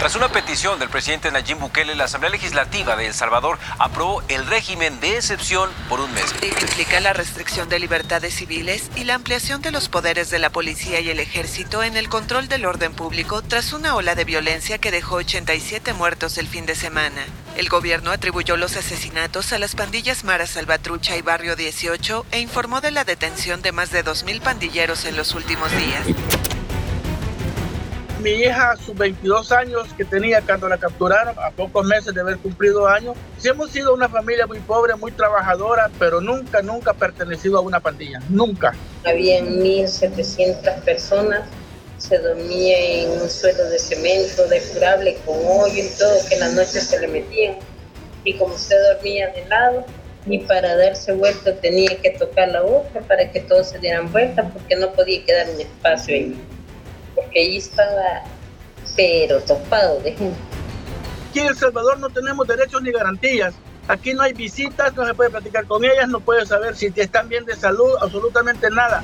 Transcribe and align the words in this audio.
Tras 0.00 0.14
una 0.14 0.32
petición 0.32 0.78
del 0.78 0.88
presidente 0.88 1.30
Nayib 1.30 1.58
Bukele, 1.58 1.94
la 1.94 2.04
Asamblea 2.04 2.30
Legislativa 2.30 2.96
de 2.96 3.08
El 3.08 3.12
Salvador 3.12 3.58
aprobó 3.78 4.22
el 4.28 4.46
régimen 4.46 4.98
de 4.98 5.18
excepción 5.18 5.68
por 5.90 6.00
un 6.00 6.10
mes. 6.14 6.24
Implica 6.42 7.00
la 7.00 7.12
restricción 7.12 7.68
de 7.68 7.78
libertades 7.78 8.32
civiles 8.32 8.90
y 8.96 9.04
la 9.04 9.16
ampliación 9.16 9.60
de 9.60 9.72
los 9.72 9.90
poderes 9.90 10.30
de 10.30 10.38
la 10.38 10.48
policía 10.48 11.00
y 11.00 11.10
el 11.10 11.20
ejército 11.20 11.82
en 11.82 11.98
el 11.98 12.08
control 12.08 12.48
del 12.48 12.64
orden 12.64 12.94
público 12.94 13.42
tras 13.42 13.74
una 13.74 13.94
ola 13.94 14.14
de 14.14 14.24
violencia 14.24 14.78
que 14.78 14.90
dejó 14.90 15.16
87 15.16 15.92
muertos 15.92 16.38
el 16.38 16.48
fin 16.48 16.64
de 16.64 16.76
semana. 16.76 17.26
El 17.58 17.68
gobierno 17.68 18.10
atribuyó 18.10 18.56
los 18.56 18.76
asesinatos 18.78 19.52
a 19.52 19.58
las 19.58 19.74
pandillas 19.74 20.24
Mara 20.24 20.46
Salvatrucha 20.46 21.18
y 21.18 21.20
Barrio 21.20 21.56
18 21.56 22.24
e 22.30 22.40
informó 22.40 22.80
de 22.80 22.90
la 22.90 23.04
detención 23.04 23.60
de 23.60 23.72
más 23.72 23.90
de 23.90 24.02
2.000 24.02 24.40
pandilleros 24.40 25.04
en 25.04 25.18
los 25.18 25.34
últimos 25.34 25.70
días 25.72 26.06
mi 28.20 28.30
hija 28.30 28.76
sus 28.76 28.96
22 28.96 29.52
años 29.52 29.88
que 29.96 30.04
tenía 30.04 30.40
cuando 30.42 30.68
la 30.68 30.78
capturaron, 30.78 31.34
a 31.38 31.50
pocos 31.50 31.86
meses 31.86 32.14
de 32.14 32.20
haber 32.20 32.38
cumplido 32.38 32.86
años. 32.86 33.16
Sí 33.38 33.48
hemos 33.48 33.70
sido 33.70 33.94
una 33.94 34.08
familia 34.08 34.46
muy 34.46 34.58
pobre, 34.60 34.94
muy 34.96 35.12
trabajadora, 35.12 35.90
pero 35.98 36.20
nunca, 36.20 36.62
nunca 36.62 36.92
pertenecido 36.92 37.58
a 37.58 37.60
una 37.60 37.80
pandilla, 37.80 38.20
nunca. 38.28 38.74
Había 39.04 39.40
1.700 39.40 40.82
personas, 40.82 41.42
se 41.98 42.18
dormía 42.18 42.78
en 42.78 43.10
un 43.22 43.28
suelo 43.28 43.64
de 43.64 43.78
cemento, 43.78 44.46
de 44.48 44.60
curable, 44.60 45.18
con 45.24 45.36
hoyo 45.36 45.82
y 45.82 45.88
todo, 45.98 46.14
que 46.28 46.34
en 46.34 46.40
la 46.40 46.48
noche 46.48 46.80
se 46.80 47.00
le 47.00 47.08
metían. 47.08 47.56
Y 48.24 48.36
como 48.36 48.54
usted 48.54 48.76
dormía 48.94 49.28
de 49.28 49.46
lado, 49.46 49.84
y 50.26 50.38
para 50.40 50.76
darse 50.76 51.12
vuelta 51.12 51.54
tenía 51.56 51.96
que 51.96 52.10
tocar 52.10 52.48
la 52.48 52.62
otra 52.62 53.00
para 53.00 53.30
que 53.30 53.40
todos 53.40 53.70
se 53.70 53.78
dieran 53.78 54.12
vuelta, 54.12 54.50
porque 54.50 54.76
no 54.76 54.92
podía 54.92 55.24
quedar 55.24 55.48
un 55.48 55.60
espacio 55.60 56.14
ahí 56.14 56.36
porque 57.20 57.40
ahí 57.40 57.56
estaba, 57.58 58.22
pero 58.96 59.40
topado 59.40 60.00
de 60.00 60.12
gente. 60.12 60.38
Aquí 61.28 61.40
en 61.40 61.48
El 61.48 61.56
Salvador 61.56 61.98
no 61.98 62.08
tenemos 62.10 62.46
derechos 62.46 62.82
ni 62.82 62.90
garantías. 62.90 63.54
Aquí 63.88 64.14
no 64.14 64.22
hay 64.22 64.32
visitas, 64.32 64.94
no 64.96 65.06
se 65.06 65.14
puede 65.14 65.30
platicar 65.30 65.66
con 65.66 65.84
ellas, 65.84 66.08
no 66.08 66.20
puede 66.20 66.46
saber 66.46 66.76
si 66.76 66.92
están 66.96 67.28
bien 67.28 67.44
de 67.44 67.56
salud, 67.56 67.90
absolutamente 68.00 68.70
nada. 68.70 69.02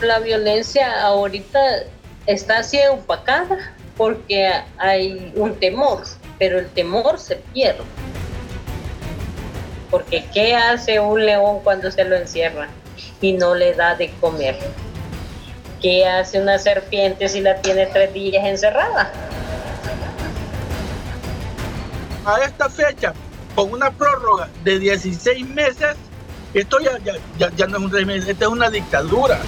La 0.00 0.18
violencia 0.20 1.02
ahorita 1.02 1.58
está 2.26 2.58
así 2.58 2.78
opacada 2.90 3.74
porque 3.96 4.50
hay 4.78 5.32
un 5.36 5.54
temor, 5.54 6.02
pero 6.38 6.58
el 6.58 6.68
temor 6.70 7.18
se 7.18 7.36
pierde. 7.36 7.82
Porque 9.90 10.24
¿qué 10.32 10.54
hace 10.54 11.00
un 11.00 11.24
león 11.24 11.60
cuando 11.62 11.90
se 11.90 12.04
lo 12.04 12.16
encierra 12.16 12.68
y 13.20 13.32
no 13.32 13.54
le 13.54 13.74
da 13.74 13.94
de 13.94 14.10
comer? 14.20 14.56
¿Qué 15.80 16.06
hace 16.06 16.40
una 16.40 16.58
serpiente 16.58 17.28
si 17.28 17.40
la 17.40 17.60
tiene 17.60 17.86
tres 17.86 18.12
días 18.14 18.44
encerrada? 18.44 19.12
A 22.24 22.40
esta 22.42 22.68
fecha, 22.70 23.12
con 23.54 23.72
una 23.72 23.90
prórroga 23.90 24.48
de 24.64 24.78
16 24.78 25.46
meses, 25.48 25.96
esto 26.54 26.78
ya, 26.80 26.98
ya, 27.56 27.66
no 27.66 27.76
es 27.76 27.82
un 27.84 27.92
régimen, 27.92 28.16
esta 28.26 28.46
es 28.46 28.50
una 28.50 28.70
dictadura. 28.70 29.38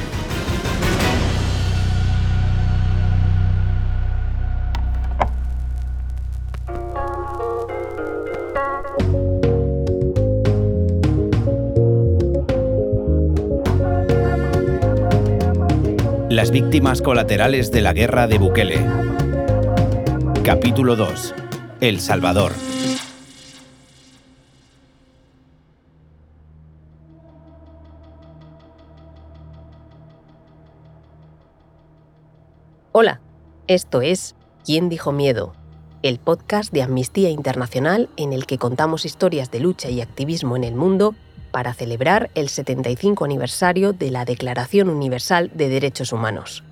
Las 16.39 16.53
víctimas 16.53 17.03
colaterales 17.03 17.73
de 17.73 17.81
la 17.81 17.93
guerra 17.93 18.29
de 18.29 18.39
Bukele. 18.39 18.87
Capítulo 20.45 20.95
2. 20.95 21.35
El 21.81 21.99
Salvador. 21.99 22.53
Hola, 32.93 33.21
esto 33.67 34.01
es 34.01 34.37
¿Quién 34.65 34.89
dijo 34.89 35.11
miedo? 35.11 35.55
El 36.03 36.21
podcast 36.21 36.73
de 36.73 36.83
Amnistía 36.83 37.31
Internacional 37.31 38.11
en 38.17 38.33
el 38.33 38.47
que 38.47 38.59
contamos 38.59 39.05
historias 39.05 39.51
de 39.51 39.59
lucha 39.59 39.91
y 39.91 40.01
activismo 40.01 40.55
en 40.55 40.63
el 40.63 40.77
mundo 40.77 41.17
para 41.51 41.75
celebrar 41.75 42.31
el 42.35 42.49
75 42.49 43.25
aniversario 43.25 43.93
de 43.93 44.11
la 44.11 44.25
Declaración 44.25 44.89
Universal 44.89 45.51
de 45.55 45.69
Derechos 45.69 46.13
Humanos. 46.13 46.63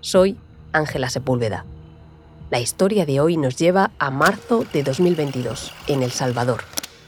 Soy 0.00 0.36
Ángela 0.72 1.10
Sepúlveda. 1.10 1.64
La 2.50 2.60
historia 2.60 3.06
de 3.06 3.20
hoy 3.20 3.36
nos 3.36 3.56
lleva 3.56 3.90
a 3.98 4.10
marzo 4.10 4.64
de 4.72 4.84
2022, 4.84 5.72
en 5.88 6.02
El 6.02 6.12
Salvador. 6.12 6.62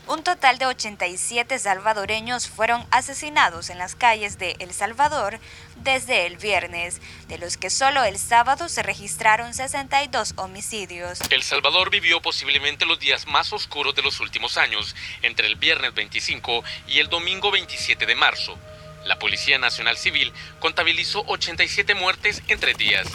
Un 0.08 0.24
total 0.24 0.56
de 0.56 0.64
87 0.64 1.58
salvadoreños 1.58 2.48
fueron 2.48 2.86
asesinados 2.90 3.68
en 3.68 3.76
las 3.76 3.94
calles 3.94 4.38
de 4.38 4.56
El 4.58 4.72
Salvador 4.72 5.38
desde 5.76 6.24
el 6.24 6.38
viernes, 6.38 7.02
de 7.28 7.36
los 7.36 7.58
que 7.58 7.68
solo 7.68 8.02
el 8.04 8.18
sábado 8.18 8.70
se 8.70 8.82
registraron 8.82 9.52
62 9.52 10.32
homicidios. 10.36 11.18
El 11.28 11.42
Salvador 11.42 11.90
vivió 11.90 12.22
posiblemente 12.22 12.86
los 12.86 12.98
días 12.98 13.26
más 13.26 13.52
oscuros 13.52 13.94
de 13.94 14.02
los 14.02 14.20
últimos 14.20 14.56
años, 14.56 14.96
entre 15.20 15.46
el 15.46 15.56
viernes 15.56 15.92
25 15.92 16.64
y 16.86 17.00
el 17.00 17.10
domingo 17.10 17.50
27 17.50 18.06
de 18.06 18.14
marzo. 18.14 18.58
La 19.04 19.18
Policía 19.18 19.58
Nacional 19.58 19.98
Civil 19.98 20.32
contabilizó 20.58 21.22
87 21.26 21.94
muertes 21.94 22.42
en 22.48 22.58
tres 22.58 22.78
días 22.78 23.06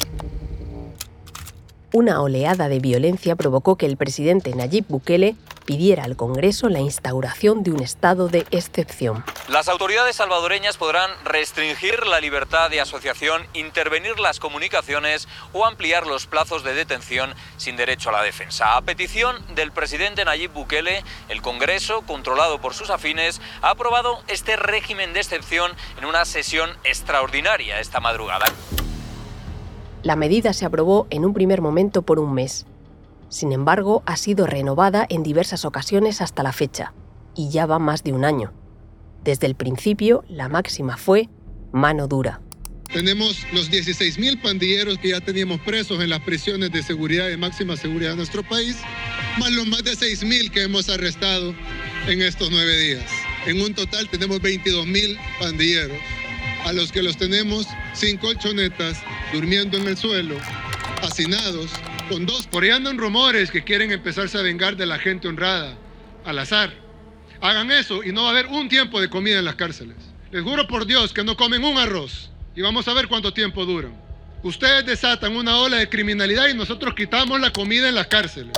una 1.94 2.22
oleada 2.22 2.70
de 2.70 2.80
violencia 2.80 3.36
provocó 3.36 3.78
que 3.78 3.86
el 3.86 3.98
presidente 3.98 4.56
Nayib 4.56 4.86
Bukele 4.88 5.36
pidiera 5.66 6.04
al 6.04 6.16
Congreso 6.16 6.68
la 6.68 6.80
instauración 6.80 7.62
de 7.62 7.72
un 7.72 7.81
estado 7.81 8.28
de 8.28 8.48
excepción. 8.50 9.24
Las 9.48 9.70
autoridades 9.70 10.16
salvadoreñas 10.16 10.76
podrán 10.76 11.12
restringir 11.24 12.08
la 12.08 12.20
libertad 12.20 12.72
de 12.72 12.81
asociación, 12.81 13.46
intervenir 13.54 14.20
las 14.20 14.40
comunicaciones 14.40 15.28
o 15.54 15.66
ampliar 15.66 16.08
los 16.08 16.26
plazos 16.26 16.64
de 16.64 16.74
detención 16.74 17.34
sin 17.58 17.78
derecho 17.78 18.10
a 18.10 18.14
la 18.14 18.24
defensa. 18.24 18.75
A 18.75 18.81
petición 18.81 19.38
del 19.54 19.72
presidente 19.72 20.25
Nayib 20.25 20.52
Bukele, 20.52 21.04
el 21.30 21.44
Congreso, 21.44 22.02
controlado 22.02 22.60
por 22.60 22.74
sus 22.74 22.90
afines, 22.90 23.40
ha 23.62 23.70
aprobado 23.70 24.20
este 24.28 24.56
régimen 24.56 25.14
de 25.14 25.20
excepción 25.20 25.72
en 26.00 26.06
una 26.06 26.25
sesión 26.25 26.72
extraordinaria 26.84 27.80
esta 27.80 28.00
madrugada. 28.00 28.48
La 30.03 30.18
medida 30.18 30.52
se 30.52 30.66
aprobó 30.66 31.08
en 31.12 31.24
un 31.24 31.34
primer 31.34 31.62
momento 31.62 32.02
por 32.02 32.19
un 32.19 32.34
mes. 32.34 32.66
Sin 33.30 33.53
embargo, 33.53 34.03
ha 34.06 34.18
sido 34.18 34.46
renovada 34.46 35.06
en 35.09 35.24
diversas 35.24 35.64
ocasiones 35.64 36.19
hasta 36.19 36.44
la 36.44 36.52
fecha, 36.52 36.94
y 37.36 37.50
ya 37.50 37.66
va 37.66 37.80
más 37.80 38.03
de 38.03 38.12
un 38.12 38.25
año. 38.25 38.52
Desde 39.24 39.47
el 39.47 39.56
principio, 39.56 40.25
la 40.28 40.50
máxima 40.50 40.97
fue 40.97 41.30
mano 41.72 42.09
dura. 42.09 42.42
Tenemos 42.92 43.46
los 43.53 43.72
16.000 43.72 44.42
pandilleros 44.42 44.97
que 44.97 45.09
ya 45.09 45.22
teníamos 45.22 45.62
presos 45.62 46.03
en 46.03 46.09
las 46.09 46.19
prisiones 46.19 46.74
de 46.74 46.84
seguridad 46.84 47.30
y 47.30 47.38
máxima 47.38 47.78
seguridad 47.78 48.12
de 48.12 48.18
nuestro 48.18 48.44
país, 48.44 48.78
más 49.40 49.52
los 49.53 49.66
más 49.68 49.86
de 49.86 49.94
6.000 49.94 50.52
que 50.52 50.63
hemos 50.63 50.90
arrestado 50.90 51.56
en 52.08 52.22
estos 52.22 52.52
nueve 52.52 52.78
días. 52.78 53.09
En 53.47 53.62
un 53.62 53.74
total 53.74 54.09
tenemos 54.09 54.42
22.000 54.42 55.18
pandilleros 55.40 55.97
a 56.66 56.74
los 56.74 56.91
que 56.91 57.03
los 57.03 57.18
tenemos 57.18 57.68
sin 57.94 58.18
colchonetas, 58.18 59.01
durmiendo 59.34 59.78
en 59.78 59.88
el 59.88 59.97
suelo, 59.97 60.35
hacinados, 61.01 61.72
con 62.09 62.25
dos. 62.25 62.47
Por 62.47 62.63
ahí 62.63 62.69
andan 62.69 62.97
rumores 62.97 63.51
que 63.51 63.63
quieren 63.63 63.91
empezarse 63.91 64.38
a 64.38 64.41
vengar 64.41 64.75
de 64.75 64.85
la 64.85 64.97
gente 65.00 65.28
honrada, 65.28 65.78
al 66.25 66.40
azar. 66.40 66.74
Hagan 67.41 67.72
eso 67.72 68.03
y 68.03 68.12
no 68.12 68.24
va 68.24 68.29
a 68.29 68.31
haber 68.31 68.47
un 68.47 68.69
tiempo 68.69 69.01
de 69.01 69.09
comida 69.09 69.40
en 69.40 69.46
las 69.46 69.56
cárceles. 69.56 69.97
Les 70.31 70.44
juro 70.44 70.66
por 70.68 70.85
Dios 70.85 71.13
que 71.13 71.24
no 71.24 71.35
comen 71.35 71.63
un 71.63 71.78
arroz 71.78 72.31
y 72.56 72.62
vamos 72.62 72.88
a 72.88 72.94
ver 72.94 73.07
cuánto 73.07 73.33
tiempo 73.33 73.65
duran. 73.65 73.94
Ustedes 74.44 74.86
desatan 74.86 75.36
una 75.36 75.57
ola 75.57 75.77
de 75.77 75.89
criminalidad 75.89 76.48
y 76.48 76.54
nosotros 76.54 76.95
quitamos 76.95 77.39
la 77.39 77.51
comida 77.51 77.89
en 77.89 77.95
las 77.95 78.07
cárceles. 78.07 78.54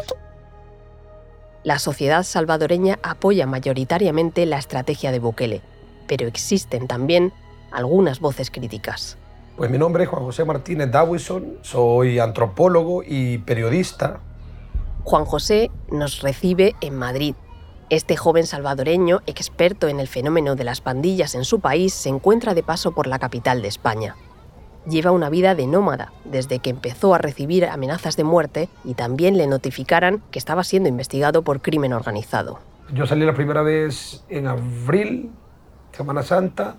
La 1.63 1.79
sociedad 1.79 2.23
salvadoreña 2.23 2.99
apoya 3.01 3.47
mayoritariamente 3.47 4.45
la 4.45 4.59
estrategia 4.59 5.11
de 5.11 5.19
Bukele, 5.19 5.61
pero 6.07 6.27
existen 6.27 6.87
también 6.87 7.33
algunas 7.75 8.19
voces 8.19 8.49
críticas. 8.51 9.17
Pues 9.57 9.71
mi 9.71 9.77
nombre 9.77 10.03
es 10.03 10.09
Juan 10.09 10.23
José 10.23 10.43
Martínez 10.43 10.91
Dawison, 10.91 11.57
soy 11.61 12.19
antropólogo 12.19 13.03
y 13.05 13.37
periodista. 13.37 14.19
Juan 15.03 15.25
José 15.25 15.71
nos 15.89 16.21
recibe 16.21 16.75
en 16.81 16.95
Madrid. 16.95 17.35
Este 17.89 18.17
joven 18.17 18.47
salvadoreño, 18.47 19.21
experto 19.27 19.87
en 19.87 19.99
el 19.99 20.07
fenómeno 20.07 20.55
de 20.55 20.63
las 20.63 20.81
pandillas 20.81 21.35
en 21.35 21.45
su 21.45 21.59
país, 21.59 21.93
se 21.93 22.09
encuentra 22.09 22.53
de 22.53 22.63
paso 22.63 22.93
por 22.93 23.05
la 23.07 23.19
capital 23.19 23.61
de 23.61 23.67
España. 23.67 24.15
Lleva 24.87 25.11
una 25.11 25.29
vida 25.29 25.55
de 25.55 25.67
nómada 25.67 26.11
desde 26.25 26.59
que 26.59 26.71
empezó 26.71 27.13
a 27.13 27.17
recibir 27.17 27.65
amenazas 27.65 28.17
de 28.17 28.23
muerte 28.23 28.69
y 28.83 28.95
también 28.95 29.37
le 29.37 29.47
notificaran 29.47 30.21
que 30.31 30.39
estaba 30.39 30.63
siendo 30.63 30.89
investigado 30.89 31.43
por 31.43 31.61
crimen 31.61 31.93
organizado. 31.93 32.59
Yo 32.93 33.05
salí 33.05 33.25
la 33.25 33.33
primera 33.33 33.61
vez 33.61 34.23
en 34.29 34.47
abril, 34.47 35.31
Semana 35.91 36.23
Santa, 36.23 36.75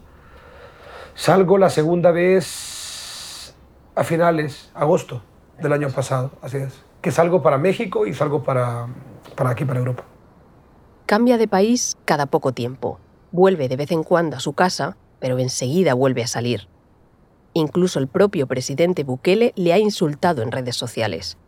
Salgo 1.16 1.56
la 1.56 1.70
segunda 1.70 2.10
vez 2.10 3.54
a 3.94 4.04
finales, 4.04 4.70
agosto 4.74 5.22
del 5.62 5.72
año 5.72 5.88
pasado, 5.88 6.30
así 6.42 6.58
es. 6.58 6.74
Que 7.00 7.10
salgo 7.10 7.42
para 7.42 7.56
México 7.56 8.06
y 8.06 8.12
salgo 8.12 8.42
para, 8.42 8.86
para 9.34 9.50
aquí, 9.50 9.64
para 9.64 9.78
Europa. 9.78 10.04
Cambia 11.06 11.38
de 11.38 11.48
país 11.48 11.96
cada 12.04 12.26
poco 12.26 12.52
tiempo. 12.52 13.00
Vuelve 13.32 13.68
de 13.68 13.76
vez 13.76 13.92
en 13.92 14.02
cuando 14.02 14.36
a 14.36 14.40
su 14.40 14.52
casa, 14.52 14.98
pero 15.18 15.38
enseguida 15.38 15.94
vuelve 15.94 16.22
a 16.22 16.26
salir. 16.26 16.68
Incluso 17.54 17.98
el 17.98 18.08
propio 18.08 18.46
presidente 18.46 19.02
Bukele 19.02 19.54
le 19.56 19.72
ha 19.72 19.78
insultado 19.78 20.42
en 20.42 20.52
redes 20.52 20.76
sociales. 20.76 21.38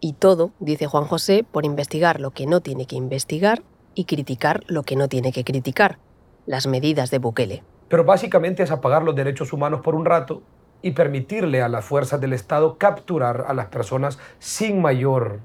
Y 0.00 0.12
todo, 0.12 0.50
dice 0.60 0.86
Juan 0.86 1.06
José, 1.06 1.46
por 1.50 1.64
investigar 1.64 2.20
lo 2.20 2.32
que 2.32 2.46
no 2.46 2.60
tiene 2.60 2.84
que 2.84 2.96
investigar 2.96 3.62
y 3.94 4.04
criticar 4.04 4.64
lo 4.66 4.82
que 4.82 4.96
no 4.96 5.08
tiene 5.08 5.32
que 5.32 5.44
criticar, 5.44 5.98
las 6.44 6.66
medidas 6.66 7.10
de 7.10 7.18
Bukele. 7.18 7.62
Pero 7.88 8.04
básicamente 8.04 8.62
es 8.62 8.70
apagar 8.70 9.02
los 9.02 9.14
derechos 9.14 9.52
humanos 9.52 9.80
por 9.80 9.94
un 9.94 10.04
rato 10.04 10.42
y 10.82 10.90
permitirle 10.90 11.62
a 11.62 11.68
las 11.68 11.84
fuerzas 11.84 12.20
del 12.20 12.32
Estado 12.32 12.76
capturar 12.76 13.46
a 13.48 13.54
las 13.54 13.66
personas 13.66 14.18
sin 14.38 14.82
mayor 14.82 15.40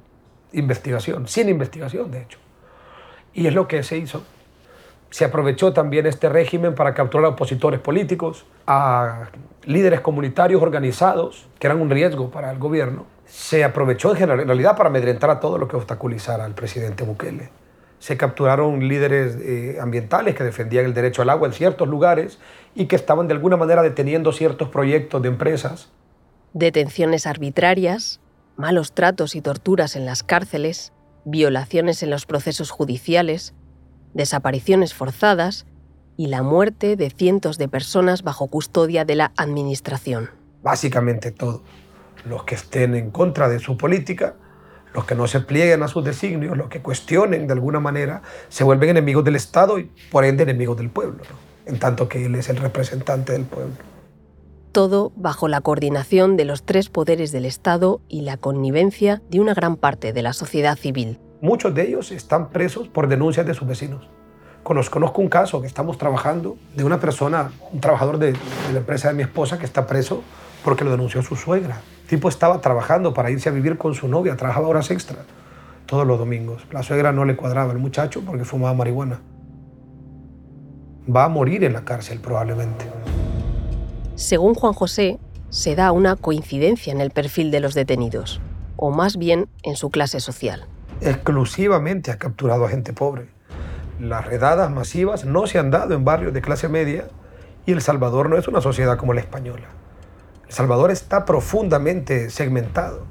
investigación, 0.51 1.27
sin 1.27 1.49
investigación 1.49 2.11
de 2.11 2.21
hecho. 2.23 2.39
Y 3.33 3.47
es 3.47 3.53
lo 3.53 3.67
que 3.67 3.83
se 3.83 3.97
hizo. 3.97 4.23
Se 5.11 5.25
aprovechó 5.25 5.73
también 5.73 6.05
este 6.05 6.29
régimen 6.29 6.75
para 6.75 6.93
capturar 6.93 7.25
a 7.25 7.29
opositores 7.29 7.79
políticos, 7.79 8.45
a 8.67 9.29
líderes 9.63 10.01
comunitarios 10.01 10.61
organizados, 10.61 11.47
que 11.57 11.67
eran 11.67 11.81
un 11.81 11.89
riesgo 11.89 12.29
para 12.29 12.51
el 12.51 12.59
gobierno. 12.59 13.05
Se 13.25 13.63
aprovechó 13.63 14.15
en 14.15 14.27
realidad 14.27 14.75
para 14.75 14.89
amedrentar 14.89 15.29
a 15.29 15.39
todo 15.39 15.57
lo 15.57 15.67
que 15.67 15.77
obstaculizara 15.77 16.45
al 16.45 16.53
presidente 16.53 17.03
Bukele 17.03 17.58
se 17.99 18.17
capturaron 18.17 18.87
líderes 18.87 19.37
eh, 19.41 19.77
ambientales 19.79 20.35
que 20.35 20.43
defendían 20.43 20.85
el 20.85 20.93
derecho 20.93 21.21
al 21.21 21.29
agua 21.29 21.47
en 21.47 21.53
ciertos 21.53 21.87
lugares 21.87 22.39
y 22.73 22.85
que 22.85 22.95
estaban 22.95 23.27
de 23.27 23.33
alguna 23.33 23.57
manera 23.57 23.83
deteniendo 23.83 24.31
ciertos 24.31 24.69
proyectos 24.69 25.21
de 25.21 25.27
empresas. 25.27 25.89
Detenciones 26.53 27.27
arbitrarias, 27.27 28.21
malos 28.55 28.93
tratos 28.93 29.35
y 29.35 29.41
torturas 29.41 29.95
en 29.95 30.05
las 30.05 30.23
cárceles, 30.23 30.93
violaciones 31.25 32.01
en 32.01 32.09
los 32.09 32.25
procesos 32.25 32.71
judiciales, 32.71 33.53
desapariciones 34.13 34.93
forzadas 34.93 35.65
y 36.17 36.27
la 36.27 36.41
muerte 36.41 36.95
de 36.95 37.09
cientos 37.09 37.57
de 37.57 37.67
personas 37.67 38.23
bajo 38.23 38.47
custodia 38.47 39.05
de 39.05 39.15
la 39.15 39.31
Administración. 39.37 40.29
Básicamente 40.63 41.31
todo. 41.31 41.63
Los 42.25 42.43
que 42.43 42.55
estén 42.55 42.95
en 42.95 43.11
contra 43.11 43.47
de 43.47 43.59
su 43.59 43.77
política 43.77 44.35
los 44.93 45.05
que 45.05 45.15
no 45.15 45.27
se 45.27 45.39
plieguen 45.39 45.83
a 45.83 45.87
sus 45.87 46.03
designios, 46.03 46.57
los 46.57 46.69
que 46.69 46.81
cuestionen 46.81 47.47
de 47.47 47.53
alguna 47.53 47.79
manera, 47.79 48.21
se 48.49 48.63
vuelven 48.63 48.89
enemigos 48.89 49.23
del 49.23 49.35
Estado 49.35 49.79
y 49.79 49.91
por 50.11 50.25
ende 50.25 50.43
enemigos 50.43 50.77
del 50.77 50.89
pueblo, 50.89 51.23
en 51.65 51.79
tanto 51.79 52.09
que 52.09 52.25
él 52.25 52.35
es 52.35 52.49
el 52.49 52.57
representante 52.57 53.33
del 53.33 53.43
pueblo. 53.43 53.75
Todo 54.71 55.11
bajo 55.15 55.47
la 55.47 55.61
coordinación 55.61 56.37
de 56.37 56.45
los 56.45 56.63
tres 56.63 56.89
poderes 56.89 57.31
del 57.31 57.45
Estado 57.45 58.01
y 58.07 58.21
la 58.21 58.37
connivencia 58.37 59.21
de 59.29 59.39
una 59.39 59.53
gran 59.53 59.77
parte 59.77 60.13
de 60.13 60.21
la 60.21 60.33
sociedad 60.33 60.77
civil. 60.77 61.19
Muchos 61.41 61.73
de 61.73 61.87
ellos 61.87 62.11
están 62.11 62.49
presos 62.49 62.87
por 62.87 63.07
denuncias 63.07 63.45
de 63.45 63.53
sus 63.53 63.67
vecinos. 63.67 64.07
Conozco 64.61 65.21
un 65.21 65.29
caso 65.29 65.61
que 65.61 65.67
estamos 65.67 65.97
trabajando 65.97 66.57
de 66.75 66.83
una 66.83 66.99
persona, 66.99 67.51
un 67.71 67.79
trabajador 67.79 68.19
de, 68.19 68.33
de 68.33 68.73
la 68.73 68.79
empresa 68.79 69.07
de 69.07 69.15
mi 69.15 69.23
esposa 69.23 69.57
que 69.57 69.65
está 69.65 69.87
preso 69.87 70.21
porque 70.63 70.83
lo 70.83 70.91
denunció 70.91 71.21
su 71.21 71.35
suegra 71.35 71.81
tipo 72.09 72.27
estaba 72.27 72.59
trabajando 72.59 73.13
para 73.13 73.29
irse 73.29 73.49
a 73.49 73.51
vivir 73.51 73.77
con 73.77 73.93
su 73.93 74.07
novia, 74.07 74.35
trabajaba 74.35 74.67
horas 74.67 74.89
extra 74.89 75.19
todos 75.85 76.05
los 76.05 76.17
domingos. 76.17 76.65
La 76.71 76.83
suegra 76.83 77.11
no 77.11 77.23
le 77.23 77.35
cuadraba 77.35 77.71
al 77.71 77.77
muchacho 77.77 78.21
porque 78.25 78.45
fumaba 78.45 78.73
marihuana. 78.73 79.21
Va 81.15 81.25
a 81.25 81.29
morir 81.29 81.63
en 81.63 81.73
la 81.73 81.85
cárcel 81.85 82.19
probablemente. 82.19 82.85
Según 84.15 84.55
Juan 84.55 84.73
José, 84.73 85.19
se 85.49 85.75
da 85.75 85.91
una 85.91 86.15
coincidencia 86.15 86.91
en 86.91 87.01
el 87.01 87.11
perfil 87.11 87.51
de 87.51 87.59
los 87.59 87.73
detenidos, 87.73 88.41
o 88.75 88.91
más 88.91 89.17
bien 89.17 89.47
en 89.63 89.75
su 89.75 89.89
clase 89.89 90.19
social. 90.19 90.65
Exclusivamente 91.01 92.11
ha 92.11 92.17
capturado 92.17 92.65
a 92.65 92.69
gente 92.69 92.91
pobre. 92.91 93.29
Las 93.99 94.25
redadas 94.25 94.71
masivas 94.71 95.25
no 95.25 95.47
se 95.47 95.59
han 95.59 95.71
dado 95.71 95.93
en 95.93 96.05
barrios 96.05 96.33
de 96.33 96.41
clase 96.41 96.69
media 96.69 97.07
y 97.65 97.71
El 97.71 97.81
Salvador 97.81 98.29
no 98.29 98.37
es 98.37 98.47
una 98.47 98.61
sociedad 98.61 98.97
como 98.97 99.13
la 99.13 99.21
española. 99.21 99.69
El 100.49 100.55
Salvador 100.55 100.89
está 100.89 101.25
profundamente 101.25 102.31
segmentado. 102.31 103.05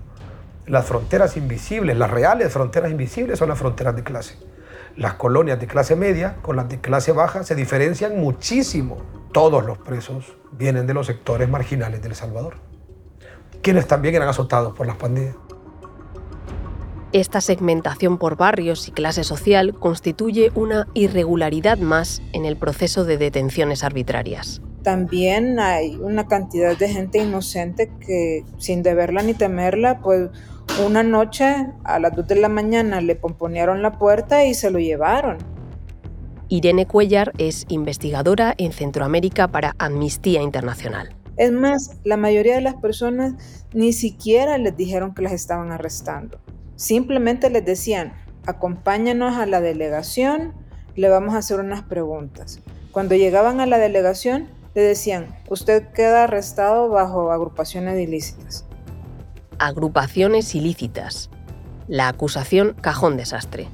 Las 0.67 0.87
fronteras 0.87 1.37
invisibles, 1.37 1.97
las 1.97 2.11
reales 2.11 2.53
fronteras 2.53 2.91
invisibles 2.91 3.39
son 3.39 3.49
las 3.49 3.59
fronteras 3.61 3.95
de 3.95 4.03
clase. 4.03 4.37
Las 4.97 5.15
colonias 5.15 5.61
de 5.61 5.69
clase 5.69 5.95
media 5.95 6.39
con 6.43 6.57
las 6.57 6.69
de 6.69 6.81
clase 6.81 7.13
baja 7.13 7.45
se 7.45 7.55
diferencian 7.55 8.19
muchísimo. 8.19 8.97
Todos 9.33 9.65
los 9.65 9.79
presos 9.79 10.37
vienen 10.51 10.89
de 10.89 10.95
los 10.95 11.07
sectores 11.07 11.49
marginales 11.49 12.03
del 12.03 12.17
Salvador, 12.17 12.57
quienes 13.63 13.87
también 13.87 14.17
eran 14.17 14.29
azotados 14.29 14.75
por 14.77 14.89
las 14.89 14.97
pandillas. 14.97 15.37
Esta 17.13 17.41
segmentación 17.41 18.19
por 18.19 18.37
barrios 18.37 18.89
y 18.89 18.91
clase 18.91 19.23
social 19.23 19.75
constituye 19.79 20.51
una 20.57 20.89
irregularidad 20.93 21.79
más 21.79 22.21
en 22.33 22.47
el 22.47 22.57
proceso 22.57 23.05
de 23.05 23.17
detenciones 23.17 23.85
arbitrarias 23.85 24.61
también 24.89 25.61
hay 25.61 25.97
una 25.97 26.27
cantidad 26.29 26.75
de 26.75 26.89
gente 26.89 27.19
inocente 27.19 27.91
que 28.01 28.43
sin 28.57 28.83
deberla 28.83 29.23
ni 29.23 29.35
temerla, 29.35 30.01
pues 30.01 30.31
una 30.83 31.03
noche 31.03 31.67
a 31.85 31.99
las 31.99 32.17
2 32.17 32.27
de 32.27 32.37
la 32.37 32.49
mañana 32.49 33.03
le 33.03 33.15
pomponearon 33.15 33.83
la 33.83 33.99
puerta 33.99 34.47
y 34.47 34.55
se 34.55 34.71
lo 34.71 34.79
llevaron. 34.79 35.37
Irene 36.49 36.87
Cuellar 36.87 37.33
es 37.37 37.67
investigadora 37.69 38.55
en 38.57 38.73
Centroamérica 38.73 39.49
para 39.49 39.75
Amnistía 39.77 40.41
Internacional. 40.41 41.15
Es 41.37 41.53
más, 41.53 41.99
la 42.05 42.17
mayoría 42.17 42.55
de 42.55 42.63
las 42.63 42.77
personas 42.77 43.35
ni 43.75 43.93
siquiera 43.93 44.57
les 44.57 44.75
dijeron 44.75 45.13
que 45.13 45.21
las 45.21 45.33
estaban 45.33 45.71
arrestando. 45.71 46.41
Simplemente 46.77 47.51
les 47.51 47.67
decían, 47.67 48.15
acompáñanos 48.47 49.37
a 49.37 49.45
la 49.45 49.61
delegación, 49.61 50.55
le 50.97 51.11
vamos 51.11 51.35
a 51.35 51.39
hacer 51.39 51.61
unas 51.61 51.83
preguntas. 51.83 52.63
Cuando 52.91 53.17
llegaban 53.17 53.61
a 53.61 53.67
la 53.67 53.77
delegación, 53.77 54.49
le 54.75 54.83
decían, 54.83 55.27
usted 55.49 55.89
queda 55.89 56.25
arrestado 56.25 56.89
bajo 56.89 57.33
agrupaciones 57.33 57.99
ilícitas. 57.99 58.65
Agrupaciones 59.59 60.55
ilícitas. 60.55 61.31
La 61.89 62.09
acusación 62.09 62.75
cajón 62.81 63.17
desastre. 63.17 63.69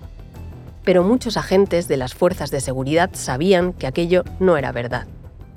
Pero 0.84 1.02
muchos 1.02 1.36
agentes 1.36 1.88
de 1.88 1.96
las 1.96 2.14
fuerzas 2.14 2.50
de 2.50 2.60
seguridad 2.60 3.10
sabían 3.12 3.72
que 3.72 3.86
aquello 3.86 4.24
no 4.38 4.56
era 4.56 4.72
verdad. 4.72 5.06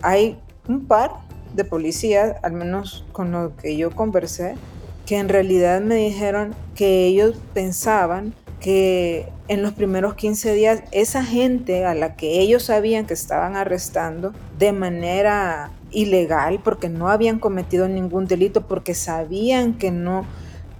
Hay 0.01 0.39
un 0.67 0.85
par 0.85 1.11
de 1.53 1.65
policías, 1.65 2.35
al 2.43 2.53
menos 2.53 3.05
con 3.11 3.31
lo 3.31 3.55
que 3.55 3.77
yo 3.77 3.91
conversé, 3.91 4.55
que 5.05 5.17
en 5.17 5.29
realidad 5.29 5.81
me 5.81 5.95
dijeron 5.95 6.53
que 6.75 7.05
ellos 7.05 7.35
pensaban 7.53 8.33
que 8.59 9.29
en 9.47 9.61
los 9.61 9.73
primeros 9.73 10.15
15 10.15 10.53
días 10.53 10.83
esa 10.91 11.23
gente 11.23 11.85
a 11.85 11.93
la 11.93 12.15
que 12.15 12.39
ellos 12.39 12.63
sabían 12.63 13.05
que 13.05 13.13
estaban 13.13 13.55
arrestando 13.55 14.33
de 14.57 14.71
manera 14.73 15.71
ilegal 15.91 16.59
porque 16.63 16.89
no 16.89 17.09
habían 17.09 17.39
cometido 17.39 17.87
ningún 17.87 18.25
delito, 18.25 18.67
porque 18.67 18.93
sabían 18.93 19.73
que 19.73 19.91
no 19.91 20.25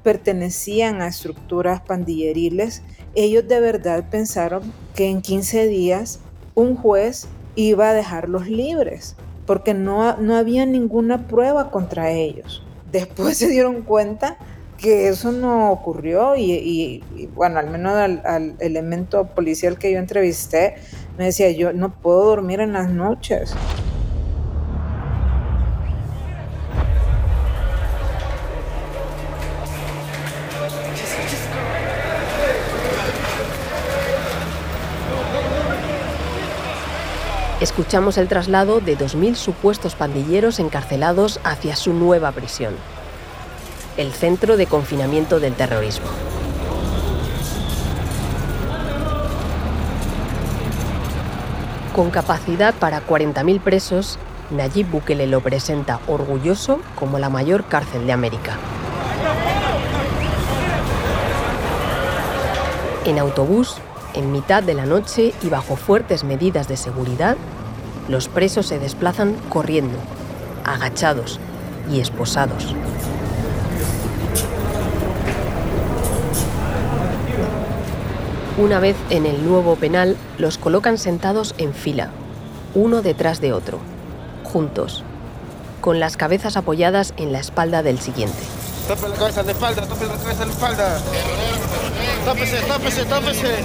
pertenecían 0.04 1.02
a 1.02 1.08
estructuras 1.08 1.82
pandilleriles, 1.82 2.82
ellos 3.14 3.48
de 3.48 3.60
verdad 3.60 4.06
pensaron 4.10 4.72
que 4.96 5.10
en 5.10 5.22
15 5.22 5.68
días 5.68 6.20
un 6.56 6.76
juez 6.76 7.28
iba 7.56 7.90
a 7.90 7.94
dejarlos 7.94 8.48
libres, 8.48 9.16
porque 9.46 9.74
no, 9.74 10.18
no 10.18 10.36
había 10.36 10.66
ninguna 10.66 11.28
prueba 11.28 11.72
contra 11.72 12.12
ellos. 12.12 12.64
Después 12.92 13.38
se 13.38 13.50
dieron 13.50 13.82
cuenta 13.82 14.38
que 14.78 15.08
eso 15.10 15.32
no 15.32 15.72
ocurrió 15.72 16.36
y, 16.36 17.04
bueno, 17.36 17.60
al 17.60 17.70
menos 17.70 17.94
al, 17.94 18.56
elemento 18.60 19.28
policial 19.28 19.78
que 19.78 19.92
yo 19.92 20.00
entrevisté 20.00 20.76
me 21.18 21.26
decía, 21.26 21.50
yo 21.52 21.74
no 21.74 21.90
puedo 22.00 22.26
dormir 22.26 22.60
en 22.60 22.74
las 22.74 22.90
noches. 22.90 23.56
Escuchamos 37.60 38.20
el 38.20 38.28
traslado 38.28 38.80
de 38.82 38.96
2.000 38.96 39.34
supuestos 39.34 39.96
pandilleros 39.96 40.60
encarcelados 40.60 41.40
hacia 41.44 41.76
su 41.76 41.92
nueva 41.94 42.32
prisión 42.32 42.76
el 43.98 44.14
Centro 44.14 44.58
de 44.58 44.68
Confinamiento 44.68 45.40
del 45.40 45.56
Terrorismo. 45.56 46.06
Con 51.96 52.12
capacidad 52.12 52.76
para 52.76 53.06
40.000 53.06 53.60
presos, 53.60 54.20
Nayib 54.52 54.88
Bukele 54.92 55.26
lo 55.26 55.42
presenta 55.42 56.00
orgulloso 56.08 56.80
como 56.96 57.18
la 57.18 57.30
mayor 57.30 57.66
cárcel 57.66 58.06
de 58.06 58.14
América. 58.14 58.56
En 63.06 63.18
autobús, 63.18 63.78
en 64.14 64.32
mitad 64.32 64.62
de 64.62 64.76
la 64.76 64.86
noche 64.86 65.34
y 65.42 65.50
bajo 65.50 65.76
fuertes 65.76 66.24
medidas 66.24 66.68
de 66.68 66.78
seguridad, 66.78 67.36
los 68.10 68.28
presos 68.28 68.68
se 68.68 68.78
desplazan 68.78 69.34
corriendo, 69.50 69.98
agachados 70.66 71.40
y 71.90 72.00
esposados. 72.00 72.76
Una 78.58 78.80
vez 78.80 78.96
en 79.12 79.28
el 79.28 79.46
nuevo 79.46 79.76
penal, 79.76 80.18
los 80.40 80.58
colocan 80.58 80.98
sentados 80.98 81.54
en 81.60 81.76
fila, 81.76 82.10
uno 82.74 83.04
detrás 83.04 83.40
de 83.40 83.54
otro, 83.54 83.78
juntos, 84.44 85.04
con 85.80 86.00
las 86.00 86.18
cabezas 86.18 86.58
apoyadas 86.58 87.14
en 87.18 87.32
la 87.32 87.40
espalda 87.40 87.84
del 87.84 88.00
siguiente. 88.00 88.40
Tope 88.88 89.10
la 89.10 89.16
cabeza 89.16 89.44
de 89.44 89.52
espalda, 89.52 89.86
tope 89.86 90.08
la 90.08 90.18
cabeza 90.18 90.46
de 90.46 90.52
espalda. 90.52 91.00
Tópese, 92.26 92.58
tópese, 92.62 93.06
tópese. 93.06 93.56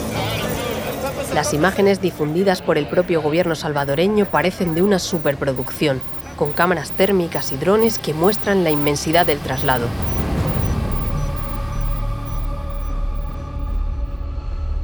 Las 1.32 1.54
imágenes 1.54 2.02
difundidas 2.02 2.60
por 2.60 2.76
el 2.76 2.86
propio 2.86 3.22
gobierno 3.22 3.54
salvadoreño 3.54 4.26
parecen 4.26 4.74
de 4.74 4.82
una 4.82 4.98
superproducción, 4.98 6.02
con 6.36 6.52
cámaras 6.52 6.90
térmicas 6.90 7.50
y 7.50 7.56
drones 7.56 7.98
que 7.98 8.12
muestran 8.12 8.62
la 8.62 8.70
inmensidad 8.70 9.24
del 9.24 9.38
traslado. 9.38 9.86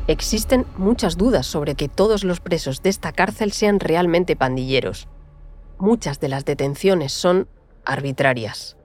Existen 0.09 0.65
muchas 0.79 1.19
dudas 1.19 1.47
sobre 1.47 1.75
que 1.75 1.87
todos 1.87 2.25
los 2.25 2.41
presos 2.41 2.83
de 2.83 2.89
esta 2.89 3.13
cárcel 3.13 3.53
sean 3.53 3.79
realmente 3.79 4.37
pandilleros. 4.37 5.07
Muchas 5.79 6.19
de 6.19 6.29
las 6.29 6.47
detenciones 6.47 7.13
son 7.13 7.47
arbitrarias. 7.85 8.79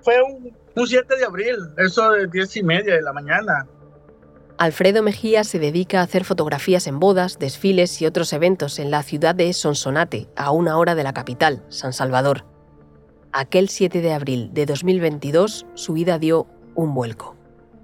Fue 0.00 0.16
un, 0.20 0.52
7 0.86 1.16
de 1.16 1.24
abril, 1.24 1.56
eso 1.78 2.10
de 2.10 2.26
10 2.26 2.56
y 2.56 2.62
media 2.64 2.96
de 2.96 3.02
la 3.02 3.12
mañana. 3.12 3.68
Alfredo 4.58 5.04
Mejía 5.04 5.44
se 5.44 5.60
dedica 5.60 6.00
a 6.00 6.02
hacer 6.02 6.24
fotografías 6.24 6.88
en 6.88 6.98
bodas, 6.98 7.38
desfiles 7.38 8.02
y 8.02 8.06
otros 8.06 8.32
eventos 8.32 8.80
en 8.80 8.90
la 8.90 9.04
ciudad 9.04 9.36
de 9.36 9.52
Sonsonate, 9.52 10.28
a 10.34 10.50
una 10.50 10.76
hora 10.76 10.96
de 10.96 11.04
la 11.04 11.12
capital, 11.12 11.64
San 11.68 11.92
Salvador. 11.92 12.44
Aquel 13.32 13.68
7 13.68 14.00
de 14.00 14.12
abril 14.12 14.50
de 14.52 14.66
2022 14.66 15.66
su 15.74 15.92
vida 15.92 16.18
dio 16.18 16.48
un 16.74 16.94
vuelco. 16.94 17.36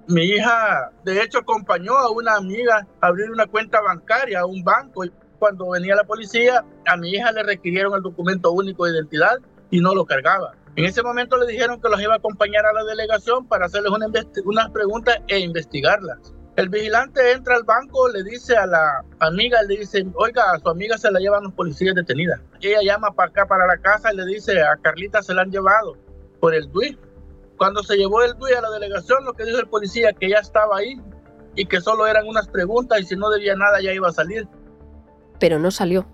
Mi 0.07 0.23
hija, 0.23 0.91
de 1.03 1.21
hecho, 1.21 1.39
acompañó 1.39 1.97
a 1.97 2.11
una 2.11 2.35
amiga 2.35 2.87
a 3.01 3.07
abrir 3.07 3.31
una 3.31 3.45
cuenta 3.45 3.81
bancaria 3.81 4.41
a 4.41 4.45
un 4.45 4.63
banco. 4.63 5.05
Y 5.05 5.11
cuando 5.39 5.69
venía 5.69 5.95
la 5.95 6.03
policía, 6.03 6.63
a 6.85 6.97
mi 6.97 7.11
hija 7.11 7.31
le 7.31 7.43
requirieron 7.43 7.93
el 7.93 8.01
documento 8.01 8.51
único 8.51 8.85
de 8.85 8.93
identidad 8.93 9.37
y 9.69 9.79
no 9.79 9.95
lo 9.95 10.05
cargaba. 10.05 10.53
En 10.75 10.85
ese 10.85 11.03
momento 11.03 11.37
le 11.37 11.47
dijeron 11.47 11.81
que 11.81 11.89
los 11.89 12.01
iba 12.01 12.13
a 12.13 12.17
acompañar 12.17 12.65
a 12.65 12.73
la 12.73 12.83
delegación 12.83 13.45
para 13.47 13.65
hacerles 13.65 13.91
una 13.91 14.07
unas 14.45 14.69
preguntas 14.69 15.17
e 15.27 15.39
investigarlas. 15.39 16.33
El 16.57 16.69
vigilante 16.69 17.31
entra 17.31 17.55
al 17.55 17.63
banco, 17.63 18.09
le 18.09 18.23
dice 18.23 18.55
a 18.57 18.65
la 18.65 19.03
amiga, 19.19 19.61
le 19.63 19.77
dice, 19.77 20.05
oiga, 20.15 20.51
a 20.51 20.59
su 20.59 20.69
amiga 20.69 20.97
se 20.97 21.09
la 21.09 21.19
llevan 21.19 21.43
los 21.43 21.53
policías 21.53 21.95
detenidas. 21.95 22.41
Ella 22.59 22.81
llama 22.83 23.11
para 23.11 23.29
acá, 23.29 23.45
para 23.45 23.65
la 23.65 23.77
casa, 23.77 24.13
y 24.13 24.17
le 24.17 24.25
dice, 24.25 24.61
a 24.61 24.75
Carlita 24.81 25.23
se 25.23 25.33
la 25.33 25.43
han 25.43 25.51
llevado 25.51 25.97
por 26.39 26.53
el 26.53 26.69
DUI. 26.71 26.97
Cuando 27.61 27.83
se 27.83 27.95
llevó 27.95 28.23
el 28.23 28.33
DUI 28.39 28.53
a 28.53 28.61
la 28.61 28.71
delegación, 28.71 29.23
lo 29.23 29.33
que 29.33 29.45
dijo 29.45 29.59
el 29.59 29.67
policía, 29.67 30.13
que 30.13 30.27
ya 30.27 30.39
estaba 30.39 30.77
ahí 30.77 30.99
y 31.55 31.67
que 31.67 31.79
solo 31.79 32.07
eran 32.07 32.27
unas 32.27 32.47
preguntas 32.47 32.99
y 32.99 33.03
si 33.03 33.15
no 33.15 33.29
debía 33.29 33.55
nada 33.55 33.79
ya 33.79 33.93
iba 33.93 34.09
a 34.09 34.11
salir. 34.11 34.47
Pero 35.39 35.59
no 35.59 35.69
salió. 35.69 36.07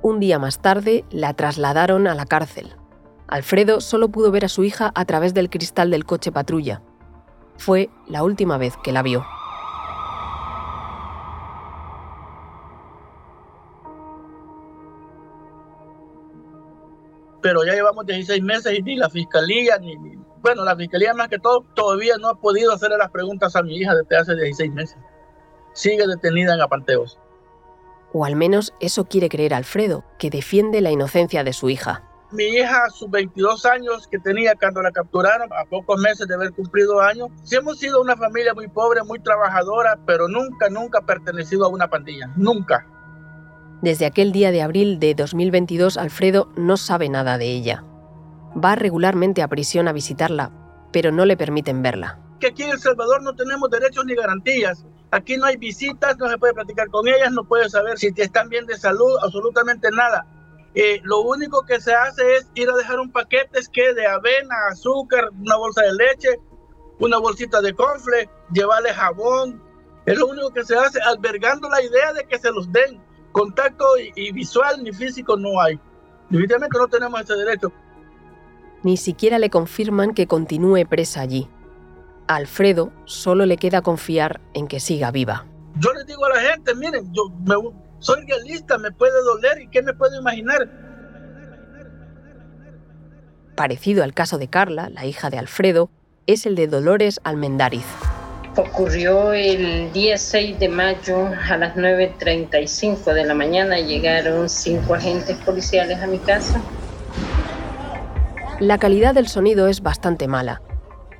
Un 0.00 0.20
día 0.20 0.38
más 0.38 0.62
tarde 0.62 1.04
la 1.10 1.34
trasladaron 1.34 2.06
a 2.06 2.14
la 2.14 2.24
cárcel. 2.24 2.72
Alfredo 3.26 3.80
solo 3.80 4.10
pudo 4.10 4.30
ver 4.30 4.44
a 4.44 4.48
su 4.48 4.62
hija 4.62 4.92
a 4.94 5.04
través 5.06 5.34
del 5.34 5.50
cristal 5.50 5.90
del 5.90 6.04
coche 6.04 6.30
patrulla. 6.30 6.82
Fue 7.58 7.90
la 8.06 8.22
última 8.22 8.56
vez 8.56 8.76
que 8.76 8.92
la 8.92 9.02
vio. 9.02 9.26
Pero 17.42 17.64
ya 17.64 17.72
llevamos 17.72 18.06
16 18.06 18.40
meses 18.40 18.78
y 18.78 18.82
ni 18.82 18.94
la 18.94 19.10
fiscalía, 19.10 19.78
ni, 19.78 19.96
bueno, 20.44 20.62
la 20.62 20.76
fiscalía 20.76 21.14
más 21.14 21.28
que 21.28 21.38
todo 21.38 21.64
todavía 21.74 22.18
no 22.20 22.28
ha 22.28 22.34
podido 22.38 22.70
hacerle 22.70 22.98
las 22.98 23.10
preguntas 23.10 23.56
a 23.56 23.62
mi 23.62 23.78
hija 23.78 23.94
desde 23.94 24.14
hace 24.14 24.34
16 24.34 24.72
meses. 24.72 24.98
Sigue 25.72 26.06
detenida 26.06 26.52
en 26.52 26.60
Apanteos. 26.60 27.18
O 28.12 28.26
al 28.26 28.36
menos 28.36 28.74
eso 28.78 29.06
quiere 29.06 29.30
creer 29.30 29.54
Alfredo, 29.54 30.04
que 30.18 30.28
defiende 30.28 30.82
la 30.82 30.90
inocencia 30.90 31.44
de 31.44 31.54
su 31.54 31.70
hija. 31.70 32.04
Mi 32.30 32.44
hija, 32.44 32.84
a 32.84 32.90
sus 32.90 33.10
22 33.10 33.64
años 33.64 34.06
que 34.06 34.18
tenía 34.18 34.54
cuando 34.54 34.82
la 34.82 34.92
capturaron, 34.92 35.48
a 35.50 35.64
pocos 35.64 35.98
meses 35.98 36.28
de 36.28 36.34
haber 36.34 36.52
cumplido 36.52 37.00
años, 37.00 37.28
sí 37.44 37.56
hemos 37.56 37.78
sido 37.78 38.02
una 38.02 38.14
familia 38.14 38.52
muy 38.52 38.68
pobre, 38.68 39.02
muy 39.02 39.20
trabajadora, 39.20 39.98
pero 40.04 40.28
nunca, 40.28 40.68
nunca 40.68 41.00
pertenecido 41.00 41.64
a 41.64 41.68
una 41.68 41.88
pandilla. 41.88 42.30
Nunca. 42.36 42.86
Desde 43.80 44.04
aquel 44.04 44.30
día 44.30 44.50
de 44.50 44.60
abril 44.60 45.00
de 45.00 45.14
2022, 45.14 45.96
Alfredo 45.96 46.52
no 46.54 46.76
sabe 46.76 47.08
nada 47.08 47.38
de 47.38 47.46
ella 47.46 47.82
va 48.62 48.74
regularmente 48.74 49.42
a 49.42 49.48
prisión 49.48 49.88
a 49.88 49.92
visitarla, 49.92 50.50
pero 50.92 51.10
no 51.10 51.24
le 51.24 51.36
permiten 51.36 51.82
verla. 51.82 52.18
Que 52.40 52.48
aquí 52.48 52.62
en 52.62 52.70
El 52.70 52.78
Salvador 52.78 53.22
no 53.22 53.34
tenemos 53.34 53.70
derechos 53.70 54.04
ni 54.04 54.14
garantías. 54.14 54.84
Aquí 55.10 55.36
no 55.36 55.46
hay 55.46 55.56
visitas, 55.56 56.16
no 56.18 56.28
se 56.28 56.38
puede 56.38 56.54
platicar 56.54 56.88
con 56.88 57.06
ellas, 57.06 57.30
no 57.30 57.44
puede 57.44 57.68
saber 57.68 57.98
si 57.98 58.12
están 58.16 58.48
bien 58.48 58.66
de 58.66 58.76
salud, 58.76 59.16
absolutamente 59.22 59.88
nada. 59.90 60.26
Eh, 60.74 61.00
lo 61.04 61.20
único 61.20 61.64
que 61.64 61.80
se 61.80 61.94
hace 61.94 62.36
es 62.36 62.50
ir 62.54 62.68
a 62.68 62.74
dejar 62.74 62.98
un 62.98 63.12
paquete 63.12 63.60
es 63.60 63.68
que 63.68 63.94
de 63.94 64.06
avena, 64.06 64.54
azúcar, 64.72 65.30
una 65.40 65.56
bolsa 65.56 65.82
de 65.82 65.94
leche, 65.94 66.40
una 66.98 67.18
bolsita 67.18 67.60
de 67.60 67.74
confle, 67.74 68.28
llevarle 68.52 68.92
jabón. 68.92 69.62
Es 70.04 70.18
lo 70.18 70.26
único 70.26 70.50
que 70.50 70.64
se 70.64 70.76
hace, 70.76 71.00
albergando 71.00 71.68
la 71.68 71.80
idea 71.80 72.12
de 72.12 72.24
que 72.24 72.38
se 72.38 72.50
los 72.50 72.70
den. 72.72 73.00
Contacto 73.30 73.84
y 74.14 74.32
visual 74.32 74.82
ni 74.82 74.92
físico 74.92 75.36
no 75.36 75.60
hay. 75.60 75.78
Definitivamente 76.28 76.78
no 76.78 76.88
tenemos 76.88 77.20
ese 77.20 77.34
derecho 77.34 77.72
ni 78.84 78.98
siquiera 78.98 79.38
le 79.38 79.50
confirman 79.50 80.14
que 80.14 80.26
continúe 80.26 80.86
presa 80.86 81.22
allí. 81.22 81.48
A 82.28 82.36
Alfredo 82.36 82.92
solo 83.06 83.46
le 83.46 83.56
queda 83.56 83.82
confiar 83.82 84.40
en 84.52 84.68
que 84.68 84.78
siga 84.78 85.10
viva. 85.10 85.46
Yo 85.78 85.92
les 85.94 86.06
digo 86.06 86.24
a 86.26 86.28
la 86.28 86.40
gente, 86.40 86.74
miren, 86.74 87.12
yo 87.12 87.32
soy 87.98 88.24
realista, 88.26 88.78
me 88.78 88.92
puede 88.92 89.20
doler 89.24 89.62
y 89.62 89.68
qué 89.68 89.82
me 89.82 89.94
puedo 89.94 90.20
imaginar. 90.20 90.68
Parecido 93.56 94.04
al 94.04 94.14
caso 94.14 94.38
de 94.38 94.48
Carla, 94.48 94.90
la 94.90 95.06
hija 95.06 95.30
de 95.30 95.38
Alfredo, 95.38 95.90
es 96.26 96.46
el 96.46 96.54
de 96.54 96.66
Dolores 96.66 97.20
Almendariz. 97.24 97.84
Ocurrió 98.56 99.32
el 99.32 99.92
día 99.92 100.16
6 100.16 100.58
de 100.58 100.68
mayo 100.68 101.26
a 101.26 101.56
las 101.56 101.74
9.35 101.74 103.12
de 103.12 103.24
la 103.24 103.34
mañana. 103.34 103.78
Llegaron 103.78 104.48
cinco 104.48 104.94
agentes 104.94 105.36
policiales 105.38 106.00
a 106.00 106.06
mi 106.06 106.18
casa 106.18 106.62
la 108.60 108.78
calidad 108.78 109.14
del 109.14 109.28
sonido 109.28 109.66
es 109.66 109.82
bastante 109.82 110.28
mala. 110.28 110.62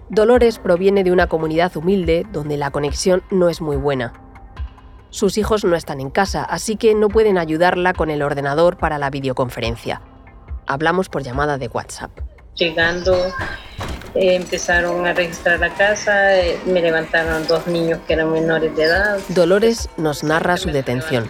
Dolores 0.08 0.58
proviene 0.58 1.02
de 1.02 1.12
una 1.12 1.26
comunidad 1.26 1.76
humilde 1.76 2.26
donde 2.32 2.56
la 2.56 2.70
conexión 2.70 3.22
no 3.30 3.48
es 3.48 3.60
muy 3.60 3.76
buena. 3.76 4.12
Sus 5.10 5.38
hijos 5.38 5.64
no 5.64 5.76
están 5.76 6.00
en 6.00 6.10
casa, 6.10 6.44
así 6.44 6.76
que 6.76 6.94
no 6.94 7.08
pueden 7.08 7.38
ayudarla 7.38 7.92
con 7.92 8.10
el 8.10 8.22
ordenador 8.22 8.76
para 8.76 8.98
la 8.98 9.10
videoconferencia. 9.10 10.00
Hablamos 10.66 11.08
por 11.08 11.22
llamada 11.22 11.58
de 11.58 11.68
WhatsApp. 11.68 12.10
Llegando, 12.54 13.16
eh, 14.14 14.36
empezaron 14.36 15.06
a 15.06 15.12
registrar 15.12 15.58
la 15.58 15.74
casa, 15.74 16.38
eh, 16.38 16.58
me 16.66 16.80
levantaron 16.80 17.46
dos 17.46 17.66
niños 17.66 18.00
que 18.06 18.12
eran 18.14 18.32
menores 18.32 18.74
de 18.76 18.84
edad. 18.84 19.18
Dolores 19.28 19.88
nos 19.96 20.22
narra 20.22 20.56
su 20.56 20.70
detención. 20.70 21.28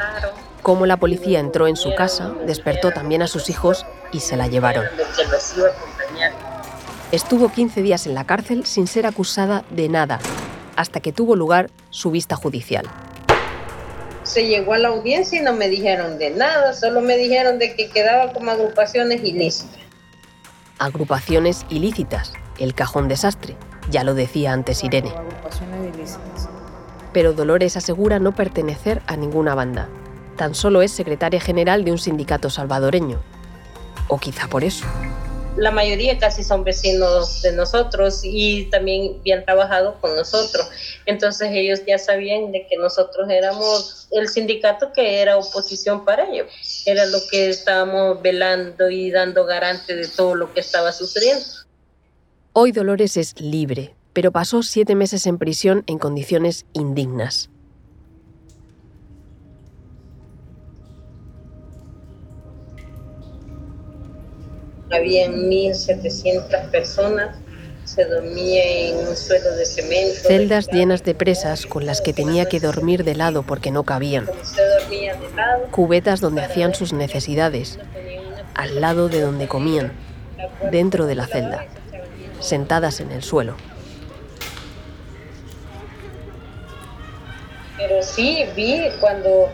Cómo 0.63 0.87
la 0.87 0.97
policía 0.97 1.41
entró 1.41 1.67
en 1.67 1.77
su 1.77 1.95
casa, 1.95 2.33
despertó 2.47 2.91
también 2.91 3.23
a 3.23 3.27
sus 3.27 3.51
hijos 3.51 3.85
y 4.13 4.21
se 4.21 4.37
la 4.37 4.49
llevaron. 4.49 4.85
Estuvo 7.15 7.49
15 7.49 7.81
días 7.83 8.09
en 8.09 8.15
la 8.17 8.25
cárcel 8.25 8.67
sin 8.67 8.89
ser 8.89 9.07
acusada 9.07 9.65
de 9.71 9.89
nada, 9.89 10.19
hasta 10.75 10.99
que 10.99 11.13
tuvo 11.13 11.37
lugar 11.37 11.71
su 11.91 12.11
vista 12.11 12.35
judicial. 12.35 12.87
Se 14.25 14.49
llegó 14.49 14.75
a 14.75 14.79
la 14.79 14.89
audiencia 14.89 15.41
y 15.41 15.45
no 15.45 15.53
me 15.53 15.69
dijeron 15.69 16.19
de 16.19 16.31
nada, 16.31 16.75
solo 16.75 17.01
me 17.03 17.17
dijeron 17.17 17.61
de 17.61 17.77
que 17.77 17.89
quedaba 17.89 18.33
como 18.33 18.51
agrupaciones 18.51 19.23
ilícitas. 19.23 19.79
Agrupaciones 20.81 21.65
ilícitas, 21.71 22.33
el 22.59 22.75
cajón 22.75 23.07
desastre, 23.07 23.55
ya 23.93 24.03
lo 24.03 24.15
decía 24.15 24.53
antes 24.53 24.83
Irene. 24.83 25.13
Pero 27.13 27.33
Dolores 27.33 27.77
asegura 27.77 28.19
no 28.19 28.35
pertenecer 28.35 29.03
a 29.07 29.17
ninguna 29.17 29.55
banda. 29.55 29.89
Tan 30.35 30.57
solo 30.57 30.83
es 30.83 30.91
secretaria 30.91 31.41
general 31.41 31.85
de 31.85 31.93
un 31.93 31.99
sindicato 31.99 32.51
salvadoreño. 32.51 33.21
O 34.09 34.19
quizá 34.19 34.49
por 34.49 34.65
eso 34.65 34.85
la 35.57 35.71
mayoría 35.71 36.19
casi 36.19 36.43
son 36.43 36.65
vecinos 36.65 37.43
de 37.43 37.53
nosotros 37.53 38.21
y 38.25 38.65
también 38.71 39.17
habían 39.21 39.45
trabajado 39.45 40.01
con 40.01 40.15
nosotros. 40.17 40.69
Entonces 41.07 41.51
ellos 41.53 41.81
ya 41.87 41.99
sabían 41.99 42.51
de 42.53 42.67
que 42.67 42.77
nosotros 42.77 43.29
éramos 43.31 44.09
el 44.11 44.29
sindicato 44.29 44.93
que 44.93 45.21
era 45.21 45.39
oposición 45.39 46.05
para 46.05 46.29
ellos. 46.31 46.47
Era 46.87 47.07
lo 47.07 47.19
que 47.31 47.49
estábamos 47.51 48.21
velando 48.23 48.91
y 48.91 49.11
dando 49.11 49.45
garante 49.45 49.95
de 49.95 50.09
todo 50.09 50.35
lo 50.35 50.53
que 50.53 50.61
estaba 50.61 50.93
sucediendo. 50.93 51.45
Hoy 52.53 52.73
Dolores 52.73 53.17
es 53.17 53.41
libre, 53.41 53.95
pero 54.13 54.33
pasó 54.33 54.63
siete 54.63 54.95
meses 54.95 55.27
en 55.27 55.39
prisión 55.39 55.85
en 55.87 55.99
condiciones 55.99 56.67
indignas. 56.73 57.51
Habían 64.91 65.35
1.700 65.51 66.71
personas, 66.71 67.37
se 67.85 68.05
dormía 68.07 68.65
en 68.65 69.09
un 69.09 69.17
suelo 69.17 69.55
de 69.57 69.67
cemento. 69.67 70.15
Celdas 70.27 70.69
llenas 70.69 71.05
de 71.05 71.15
presas 71.15 71.67
con 71.67 71.85
las 71.85 72.01
que 72.01 72.13
tenía 72.13 72.47
que 72.47 72.61
dormir 72.61 73.05
de 73.05 73.15
lado 73.15 73.43
porque 73.43 73.71
no 73.71 73.85
cabían. 73.85 74.29
Cubetas 75.71 76.21
donde 76.21 76.43
hacían 76.43 76.75
sus 76.75 76.93
necesidades, 76.93 77.79
al 78.55 78.81
lado 78.81 79.09
de 79.09 79.21
donde 79.21 79.49
comían, 79.49 79.93
dentro 80.71 81.07
de 81.07 81.15
la 81.15 81.27
celda, 81.27 81.67
sentadas 82.41 83.01
en 83.01 83.11
el 83.11 83.23
suelo. 83.23 83.55
Pero 87.77 88.03
sí, 88.03 88.45
vi 88.57 88.89
cuando 89.01 89.51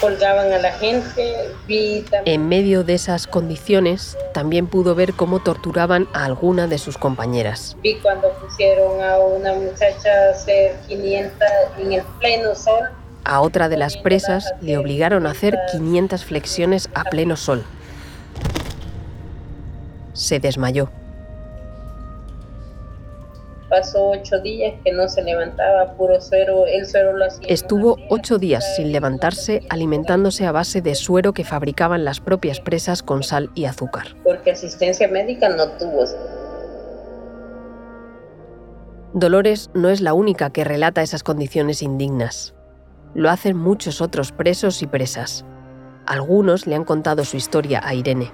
colgaban 0.00 0.52
a 0.52 0.58
la 0.58 0.72
gente, 0.72 1.50
vi 1.66 2.04
En 2.24 2.48
medio 2.48 2.84
de 2.84 2.94
esas 2.94 3.26
condiciones, 3.26 4.16
también 4.32 4.66
pudo 4.66 4.94
ver 4.94 5.14
cómo 5.14 5.40
torturaban 5.40 6.08
a 6.12 6.24
alguna 6.24 6.66
de 6.66 6.78
sus 6.78 6.98
compañeras. 6.98 7.76
Vi 7.82 7.96
cuando 7.96 8.30
pusieron 8.34 9.00
a 9.02 9.18
una 9.18 9.54
muchacha 9.54 10.08
a 10.08 10.30
hacer 10.30 10.76
500 10.88 11.48
en 11.78 11.92
el 11.92 12.02
pleno 12.20 12.54
sol. 12.54 12.84
A 13.24 13.40
otra 13.40 13.68
de 13.68 13.76
las 13.76 13.96
presas 13.96 14.52
le 14.60 14.78
obligaron 14.78 15.26
a 15.26 15.32
hacer 15.32 15.58
500 15.72 16.24
flexiones 16.24 16.88
a 16.94 17.04
pleno 17.04 17.36
sol. 17.36 17.64
Se 20.12 20.38
desmayó. 20.38 20.88
Pasó 23.76 24.08
ocho 24.08 24.38
días 24.38 24.72
que 24.82 24.90
no 24.90 25.06
se 25.06 25.22
levantaba, 25.22 25.98
puro 25.98 26.18
suero, 26.18 26.64
el 26.64 26.86
suero 26.86 27.12
lo 27.14 27.26
hacía. 27.26 27.46
Estuvo 27.46 27.98
ocho 28.08 28.38
días 28.38 28.64
sin 28.74 28.90
levantarse, 28.90 29.60
alimentándose 29.68 30.46
a 30.46 30.52
base 30.52 30.80
de 30.80 30.94
suero 30.94 31.34
que 31.34 31.44
fabricaban 31.44 32.02
las 32.02 32.20
propias 32.20 32.58
presas 32.58 33.02
con 33.02 33.22
sal 33.22 33.50
y 33.54 33.66
azúcar. 33.66 34.16
Porque 34.24 34.52
asistencia 34.52 35.08
médica 35.08 35.50
no 35.50 35.68
tuvo. 35.72 36.06
Dolores 39.12 39.68
no 39.74 39.90
es 39.90 40.00
la 40.00 40.14
única 40.14 40.48
que 40.48 40.64
relata 40.64 41.02
esas 41.02 41.22
condiciones 41.22 41.82
indignas. 41.82 42.54
Lo 43.12 43.28
hacen 43.28 43.58
muchos 43.58 44.00
otros 44.00 44.32
presos 44.32 44.80
y 44.80 44.86
presas. 44.86 45.44
Algunos 46.06 46.66
le 46.66 46.76
han 46.76 46.84
contado 46.84 47.26
su 47.26 47.36
historia 47.36 47.82
a 47.84 47.92
Irene 47.92 48.32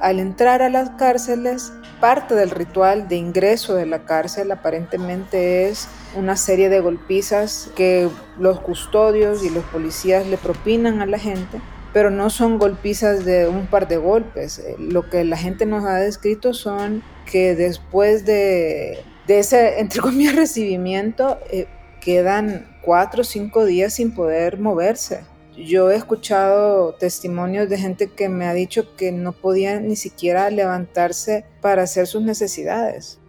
al 0.00 0.20
entrar 0.20 0.62
a 0.62 0.68
las 0.68 0.90
cárceles, 0.90 1.72
parte 2.00 2.34
del 2.34 2.50
ritual 2.50 3.08
de 3.08 3.16
ingreso 3.16 3.74
de 3.74 3.86
la 3.86 4.04
cárcel 4.04 4.50
aparentemente 4.52 5.68
es 5.68 5.88
una 6.14 6.36
serie 6.36 6.68
de 6.68 6.80
golpizas 6.80 7.70
que 7.74 8.08
los 8.38 8.60
custodios 8.60 9.42
y 9.44 9.50
los 9.50 9.64
policías 9.64 10.26
le 10.26 10.36
propinan 10.36 11.00
a 11.00 11.06
la 11.06 11.18
gente, 11.18 11.60
pero 11.92 12.10
no 12.10 12.30
son 12.30 12.58
golpizas 12.58 13.24
de 13.24 13.48
un 13.48 13.66
par 13.66 13.88
de 13.88 13.96
golpes. 13.96 14.58
Eh, 14.58 14.76
lo 14.78 15.08
que 15.08 15.24
la 15.24 15.36
gente 15.36 15.66
nos 15.66 15.84
ha 15.84 15.94
descrito 15.94 16.54
son 16.54 17.02
que 17.24 17.54
después 17.54 18.26
de, 18.26 19.02
ese, 19.28 19.80
entre 19.80 20.00
comillas, 20.00 20.36
recibimiento, 20.36 21.38
eh, 21.50 21.66
quedan 22.00 22.66
cuatro 22.82 23.22
o 23.22 23.24
cinco 23.24 23.64
días 23.64 23.94
sin 23.94 24.14
poder 24.14 24.58
moverse 24.58 25.24
yo 25.56 25.90
he 25.90 25.96
escuchado 25.96 26.94
testimonios 26.94 27.68
de 27.68 27.78
gente 27.78 28.10
que 28.10 28.28
me 28.28 28.46
ha 28.46 28.52
dicho 28.52 28.96
que 28.96 29.12
no 29.12 29.32
podía 29.32 29.78
ni 29.80 29.96
siquiera 29.96 30.50
levantarse 30.50 31.46
para 31.60 31.82
hacer 31.82 32.06
sus 32.06 32.22
necesidades. 32.22 33.20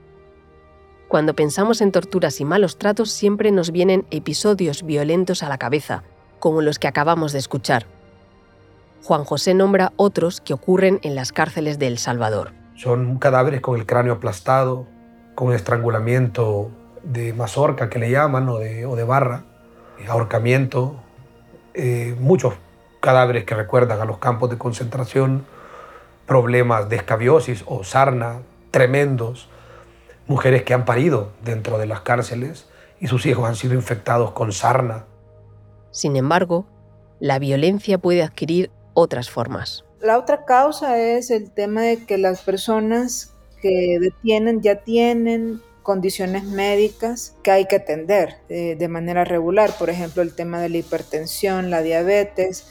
Cuando 1.07 1.35
pensamos 1.35 1.81
en 1.81 1.91
torturas 1.91 2.41
y 2.41 2.45
malos 2.45 2.77
tratos 2.77 3.11
siempre 3.11 3.51
nos 3.51 3.71
vienen 3.71 4.05
episodios 4.09 4.83
violentos 4.83 5.43
a 5.43 5.49
la 5.49 5.57
cabeza, 5.57 6.03
como 6.39 6.61
los 6.61 6.79
que 6.79 6.87
acabamos 6.87 7.31
de 7.31 7.39
escuchar. 7.39 7.85
Juan 9.03 9.23
José 9.23 9.53
nombra 9.53 9.93
otros 9.97 10.41
que 10.41 10.53
ocurren 10.53 10.99
en 11.03 11.13
las 11.13 11.31
cárceles 11.31 11.77
de 11.77 11.87
El 11.87 11.99
Salvador. 11.99 12.53
Son 12.75 13.19
cadáveres 13.19 13.61
con 13.61 13.79
el 13.79 13.85
cráneo 13.85 14.13
aplastado, 14.13 14.87
con 15.35 15.53
estrangulamiento 15.53 16.71
de 17.03 17.33
mazorca 17.33 17.89
que 17.89 17.99
le 17.99 18.09
llaman 18.09 18.49
o 18.49 18.57
de, 18.57 18.85
o 18.87 18.95
de 18.95 19.03
barra, 19.03 19.45
ahorcamiento, 20.07 20.99
eh, 21.75 22.15
muchos 22.19 22.53
cadáveres 22.99 23.43
que 23.45 23.55
recuerdan 23.55 24.01
a 24.01 24.05
los 24.05 24.17
campos 24.17 24.49
de 24.49 24.57
concentración, 24.57 25.45
problemas 26.25 26.89
de 26.89 26.95
escabiosis 26.95 27.63
o 27.67 27.83
sarna 27.83 28.39
tremendos, 28.71 29.47
mujeres 30.27 30.63
que 30.63 30.73
han 30.73 30.85
parido 30.85 31.31
dentro 31.43 31.77
de 31.77 31.85
las 31.85 32.01
cárceles 32.01 32.67
y 32.99 33.07
sus 33.07 33.25
hijos 33.25 33.47
han 33.47 33.55
sido 33.55 33.73
infectados 33.73 34.31
con 34.31 34.51
sarna. 34.51 35.05
Sin 35.91 36.15
embargo, 36.15 36.65
la 37.19 37.39
violencia 37.39 37.97
puede 37.97 38.23
adquirir 38.23 38.71
otras 38.93 39.29
formas. 39.29 39.85
La 40.01 40.17
otra 40.17 40.45
causa 40.45 40.99
es 40.99 41.31
el 41.31 41.51
tema 41.51 41.83
de 41.83 42.05
que 42.05 42.17
las 42.17 42.41
personas 42.41 43.33
que 43.61 43.97
detienen 43.99 44.61
ya 44.61 44.75
tienen 44.75 45.61
condiciones 45.85 46.45
médicas 46.45 47.35
que 47.43 47.51
hay 47.51 47.65
que 47.65 47.75
atender 47.75 48.37
eh, 48.49 48.75
de 48.75 48.87
manera 48.87 49.23
regular, 49.23 49.71
por 49.77 49.91
ejemplo 49.91 50.23
el 50.23 50.33
tema 50.33 50.59
de 50.59 50.69
la 50.69 50.77
hipertensión, 50.77 51.69
la 51.69 51.83
diabetes, 51.83 52.65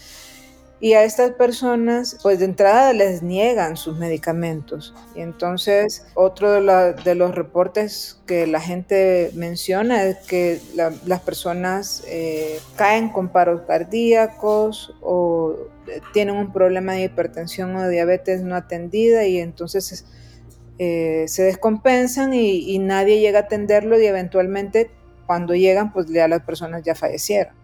y 0.80 0.94
a 0.94 1.04
estas 1.04 1.30
personas 1.30 2.18
pues 2.24 2.40
de 2.40 2.46
entrada 2.46 2.92
les 2.92 3.22
niegan 3.22 3.76
sus 3.76 3.96
medicamentos. 3.96 4.92
Y 5.14 5.20
entonces 5.20 6.04
otro 6.14 6.50
de, 6.50 7.14
los 7.14 7.34
reportes 7.36 8.18
que 8.26 8.48
la 8.48 8.60
gente 8.60 9.30
menciona 9.34 10.02
es 10.06 10.18
que 10.26 10.60
las 10.74 11.20
personas 11.20 12.02
eh, 12.08 12.58
caen 12.74 13.10
con 13.10 13.28
paros 13.28 13.60
cardíacos 13.68 14.92
o 15.00 15.54
eh, 15.86 16.00
tienen 16.12 16.34
un 16.34 16.52
problema 16.52 16.94
de 16.94 17.04
hipertensión 17.04 17.76
o 17.76 17.82
de 17.82 17.90
diabetes 17.90 18.42
no 18.42 18.56
atendida 18.56 19.24
y 19.24 19.38
entonces 19.38 20.04
eh, 20.78 21.26
se 21.28 21.44
descompensan 21.44 22.34
y, 22.34 22.78
nadie 22.78 23.20
llega 23.20 23.40
a 23.40 23.42
atenderlo 23.42 23.98
y 24.00 24.06
eventualmente 24.06 24.90
cuando 25.26 25.54
llegan 25.54 25.92
pues 25.92 26.06
ya 26.08 26.26
las 26.28 26.42
personas 26.42 26.82
ya 26.82 26.94
fallecieron. 26.94 27.54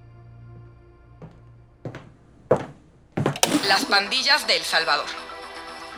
Las 3.66 3.84
pandillas 3.84 4.46
de 4.46 4.56
El 4.56 4.62
Salvador. 4.62 5.06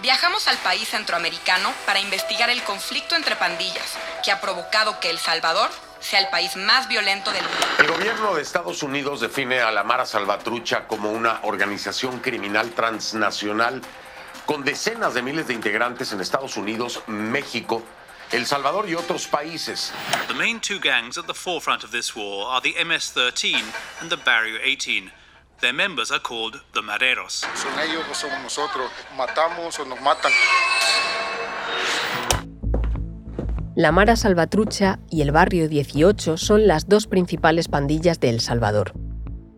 Viajamos 0.02 0.48
al 0.48 0.56
país 0.58 0.88
centroamericano 0.88 1.70
para 1.86 2.00
investigar 2.00 2.50
el 2.50 2.62
conflicto 2.64 3.14
entre 3.14 3.36
pandillas 3.36 3.96
que 4.24 4.32
ha 4.32 4.40
provocado 4.40 4.98
que 4.98 5.10
El 5.10 5.18
Salvador 5.18 5.70
sea 6.00 6.18
el 6.18 6.28
país 6.28 6.56
más 6.56 6.88
violento 6.88 7.30
del 7.30 7.42
mundo. 7.42 7.66
El 7.78 7.86
gobierno 7.86 8.34
de 8.34 8.42
Estados 8.42 8.82
Unidos 8.82 9.20
define 9.20 9.60
a 9.60 9.70
la 9.70 9.84
Mara 9.84 10.04
Salvatrucha 10.04 10.88
como 10.88 11.12
una 11.12 11.40
organización 11.44 12.18
criminal 12.18 12.70
transnacional 12.70 13.82
con 14.46 14.64
decenas 14.64 15.14
de 15.14 15.22
miles 15.22 15.46
de 15.46 15.54
integrantes 15.54 16.12
en 16.12 16.20
Estados 16.20 16.56
Unidos, 16.56 17.02
México, 17.06 17.82
El 18.30 18.46
Salvador 18.46 18.88
y 18.88 18.94
otros 18.94 19.26
países. 19.26 19.92
The 20.28 20.34
main 20.34 20.60
two 20.60 20.78
gangs 20.82 21.18
at 21.18 21.26
the 21.26 21.34
forefront 21.34 21.84
of 21.84 21.90
this 21.90 22.16
war 22.16 22.48
are 22.48 22.60
the 22.62 22.74
MS-13 22.82 23.54
and 24.00 24.10
the 24.10 24.16
Barrio 24.16 24.58
18. 24.64 25.10
Their 25.60 25.74
members 25.74 26.10
are 26.10 26.20
called 26.20 26.60
the 26.72 26.82
Mareros. 26.82 27.44
Son 27.54 27.72
ellos 27.78 28.04
o 28.10 28.14
somos 28.14 28.42
nosotros. 28.42 28.90
Matamos 29.16 29.78
o 29.78 29.84
nos 29.84 30.00
matan. 30.00 30.32
La 33.74 33.92
Mara 33.92 34.16
Salvatrucha 34.16 34.98
y 35.08 35.22
el 35.22 35.30
Barrio 35.30 35.68
18 35.68 36.36
son 36.36 36.66
las 36.66 36.88
dos 36.88 37.06
principales 37.06 37.68
pandillas 37.68 38.18
de 38.18 38.28
El 38.30 38.40
Salvador. 38.40 38.92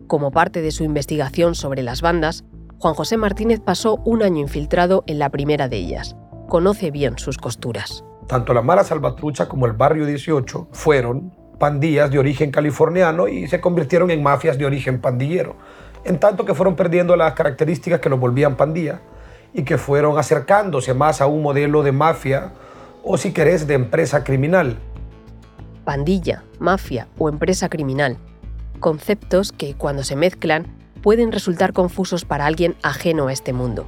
Como 0.07 0.31
parte 0.31 0.61
de 0.61 0.71
su 0.71 0.83
investigación 0.83 1.55
sobre 1.55 1.81
las 1.81 2.01
bandas, 2.01 2.43
Juan 2.79 2.93
José 2.93 3.17
Martínez 3.17 3.61
pasó 3.61 4.01
un 4.03 4.21
año 4.21 4.41
infiltrado 4.41 5.03
en 5.07 5.17
la 5.17 5.29
primera 5.29 5.69
de 5.69 5.77
ellas. 5.77 6.15
Conoce 6.49 6.91
bien 6.91 7.17
sus 7.17 7.37
costuras. 7.37 8.03
Tanto 8.27 8.53
la 8.53 8.61
Mara 8.61 8.83
Salvatrucha 8.83 9.47
como 9.47 9.65
el 9.65 9.73
Barrio 9.73 10.05
18 10.05 10.67
fueron 10.71 11.33
pandillas 11.57 12.11
de 12.11 12.19
origen 12.19 12.51
californiano 12.51 13.27
y 13.27 13.47
se 13.47 13.61
convirtieron 13.61 14.11
en 14.11 14.21
mafias 14.21 14.57
de 14.57 14.65
origen 14.65 14.99
pandillero, 14.99 15.55
en 16.03 16.19
tanto 16.19 16.45
que 16.45 16.53
fueron 16.53 16.75
perdiendo 16.75 17.15
las 17.15 17.33
características 17.33 18.01
que 18.01 18.09
los 18.09 18.19
volvían 18.19 18.57
pandilla 18.57 18.99
y 19.53 19.63
que 19.63 19.77
fueron 19.77 20.19
acercándose 20.19 20.93
más 20.93 21.21
a 21.21 21.27
un 21.27 21.41
modelo 21.41 21.81
de 21.81 21.93
mafia 21.93 22.51
o 23.03 23.17
si 23.17 23.31
querés 23.31 23.67
de 23.67 23.75
empresa 23.75 24.23
criminal. 24.23 24.77
Pandilla, 25.85 26.43
mafia 26.59 27.07
o 27.17 27.29
empresa 27.29 27.69
criminal, 27.69 28.17
conceptos 28.81 29.53
que 29.53 29.75
cuando 29.75 30.03
se 30.03 30.17
mezclan 30.17 30.84
pueden 31.05 31.31
resultar 31.31 31.71
confusos 31.71 32.25
para 32.25 32.47
alguien 32.47 32.75
ajeno 32.81 33.27
a 33.27 33.31
este 33.31 33.53
mundo. 33.53 33.85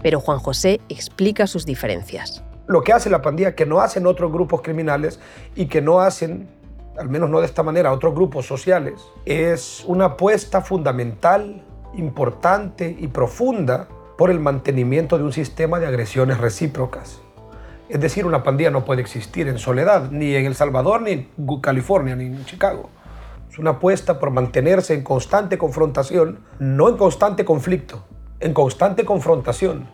Pero 0.00 0.20
Juan 0.20 0.38
José 0.38 0.80
explica 0.88 1.48
sus 1.48 1.66
diferencias. 1.66 2.44
Lo 2.68 2.82
que 2.82 2.92
hace 2.92 3.10
la 3.10 3.20
pandilla 3.20 3.56
que 3.56 3.66
no 3.66 3.80
hacen 3.80 4.06
otros 4.06 4.30
grupos 4.30 4.62
criminales 4.62 5.18
y 5.56 5.66
que 5.66 5.82
no 5.82 5.98
hacen, 5.98 6.48
al 6.96 7.08
menos 7.08 7.30
no 7.30 7.40
de 7.40 7.46
esta 7.46 7.64
manera, 7.64 7.92
otros 7.92 8.14
grupos 8.14 8.46
sociales, 8.46 9.02
es 9.24 9.82
una 9.88 10.04
apuesta 10.04 10.60
fundamental, 10.60 11.64
importante 11.96 12.96
y 12.96 13.08
profunda 13.08 13.88
por 14.16 14.30
el 14.30 14.38
mantenimiento 14.38 15.18
de 15.18 15.24
un 15.24 15.32
sistema 15.32 15.80
de 15.80 15.88
agresiones 15.88 16.38
recíprocas. 16.38 17.22
Es 17.88 18.00
decir, 18.00 18.24
una 18.24 18.44
pandilla 18.44 18.70
no 18.70 18.84
puede 18.84 19.00
existir 19.00 19.48
en 19.48 19.58
soledad, 19.58 20.12
ni 20.12 20.36
en 20.36 20.46
El 20.46 20.54
Salvador, 20.54 21.02
ni 21.02 21.10
en 21.10 21.60
California, 21.60 22.14
ni 22.14 22.26
en 22.26 22.44
Chicago. 22.44 22.88
Es 23.52 23.58
una 23.58 23.72
apuesta 23.72 24.18
por 24.18 24.30
mantenerse 24.30 24.94
en 24.94 25.02
constante 25.02 25.58
confrontación, 25.58 26.38
no 26.58 26.88
en 26.88 26.96
constante 26.96 27.44
conflicto, 27.44 28.02
en 28.40 28.54
constante 28.54 29.04
confrontación, 29.04 29.88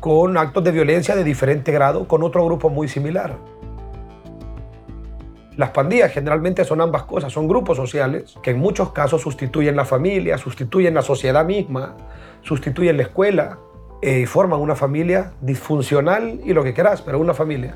con 0.00 0.38
actos 0.38 0.64
de 0.64 0.72
violencia 0.72 1.14
de 1.14 1.22
diferente 1.22 1.70
grado 1.70 2.08
con 2.08 2.22
otro 2.22 2.46
grupo 2.46 2.70
muy 2.70 2.88
similar. 2.88 3.36
Las 5.54 5.68
pandillas 5.68 6.12
generalmente 6.12 6.64
son 6.64 6.80
ambas 6.80 7.02
cosas, 7.02 7.30
son 7.30 7.46
grupos 7.46 7.76
sociales 7.76 8.36
que 8.42 8.52
en 8.52 8.58
muchos 8.58 8.92
casos 8.92 9.20
sustituyen 9.20 9.76
la 9.76 9.84
familia, 9.84 10.38
sustituyen 10.38 10.94
la 10.94 11.02
sociedad 11.02 11.44
misma, 11.44 11.94
sustituyen 12.40 12.96
la 12.96 13.02
escuela 13.02 13.58
eh, 14.00 14.20
y 14.20 14.24
forman 14.24 14.60
una 14.60 14.76
familia 14.76 15.34
disfuncional 15.42 16.40
y 16.42 16.54
lo 16.54 16.64
que 16.64 16.72
quieras, 16.72 17.02
pero 17.02 17.18
una 17.18 17.34
familia. 17.34 17.74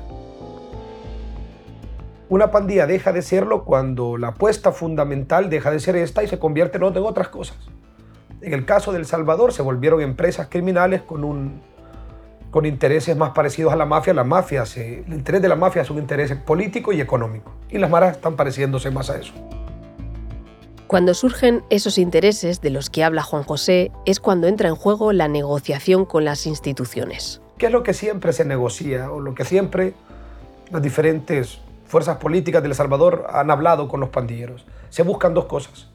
Una 2.29 2.51
pandilla 2.51 2.85
deja 2.87 3.13
de 3.13 3.21
serlo 3.21 3.63
cuando 3.63 4.17
la 4.17 4.29
apuesta 4.29 4.73
fundamental 4.73 5.49
deja 5.49 5.71
de 5.71 5.79
ser 5.79 5.95
esta 5.95 6.23
y 6.23 6.27
se 6.27 6.39
convierte 6.39 6.77
en 6.77 6.83
otras 6.83 7.29
cosas. 7.29 7.57
En 8.41 8.53
el 8.53 8.65
caso 8.65 8.91
del 8.91 9.05
Salvador 9.05 9.53
se 9.53 9.61
volvieron 9.61 10.01
empresas 10.01 10.47
criminales 10.49 11.01
con, 11.01 11.23
un, 11.23 11.61
con 12.51 12.65
intereses 12.65 13.15
más 13.15 13.31
parecidos 13.31 13.71
a 13.71 13.77
la 13.77 13.85
mafia. 13.85 14.13
La 14.13 14.25
mafia 14.25 14.65
se, 14.65 15.05
el 15.07 15.13
interés 15.13 15.41
de 15.41 15.47
la 15.47 15.55
mafia 15.55 15.83
es 15.83 15.89
un 15.89 15.99
interés 15.99 16.35
político 16.35 16.91
y 16.91 16.99
económico. 16.99 17.53
Y 17.69 17.77
las 17.77 17.89
maras 17.89 18.17
están 18.17 18.35
pareciéndose 18.35 18.91
más 18.91 19.09
a 19.09 19.17
eso. 19.17 19.33
Cuando 20.87 21.13
surgen 21.13 21.63
esos 21.69 21.97
intereses 21.97 22.59
de 22.59 22.71
los 22.71 22.89
que 22.89 23.05
habla 23.05 23.23
Juan 23.23 23.43
José 23.43 23.91
es 24.05 24.19
cuando 24.19 24.47
entra 24.47 24.67
en 24.67 24.75
juego 24.75 25.13
la 25.13 25.29
negociación 25.29 26.05
con 26.05 26.25
las 26.25 26.45
instituciones. 26.45 27.41
¿Qué 27.57 27.67
es 27.67 27.71
lo 27.71 27.83
que 27.83 27.93
siempre 27.93 28.33
se 28.33 28.43
negocia 28.43 29.11
o 29.11 29.21
lo 29.21 29.33
que 29.33 29.45
siempre 29.45 29.93
las 30.71 30.81
diferentes 30.81 31.59
fuerzas 31.87 32.17
políticas 32.17 32.61
de 32.61 32.69
El 32.69 32.75
Salvador 32.75 33.27
han 33.29 33.49
hablado 33.51 33.87
con 33.87 33.99
los 33.99 34.09
pandilleros? 34.09 34.65
Se 34.89 35.03
buscan 35.03 35.33
dos 35.33 35.45
cosas. 35.45 35.89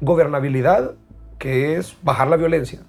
Gobernabilidad 0.00 0.94
que 1.38 1.76
es 1.76 1.96
bajar 2.02 2.28
la 2.28 2.36
violencia. 2.36 2.80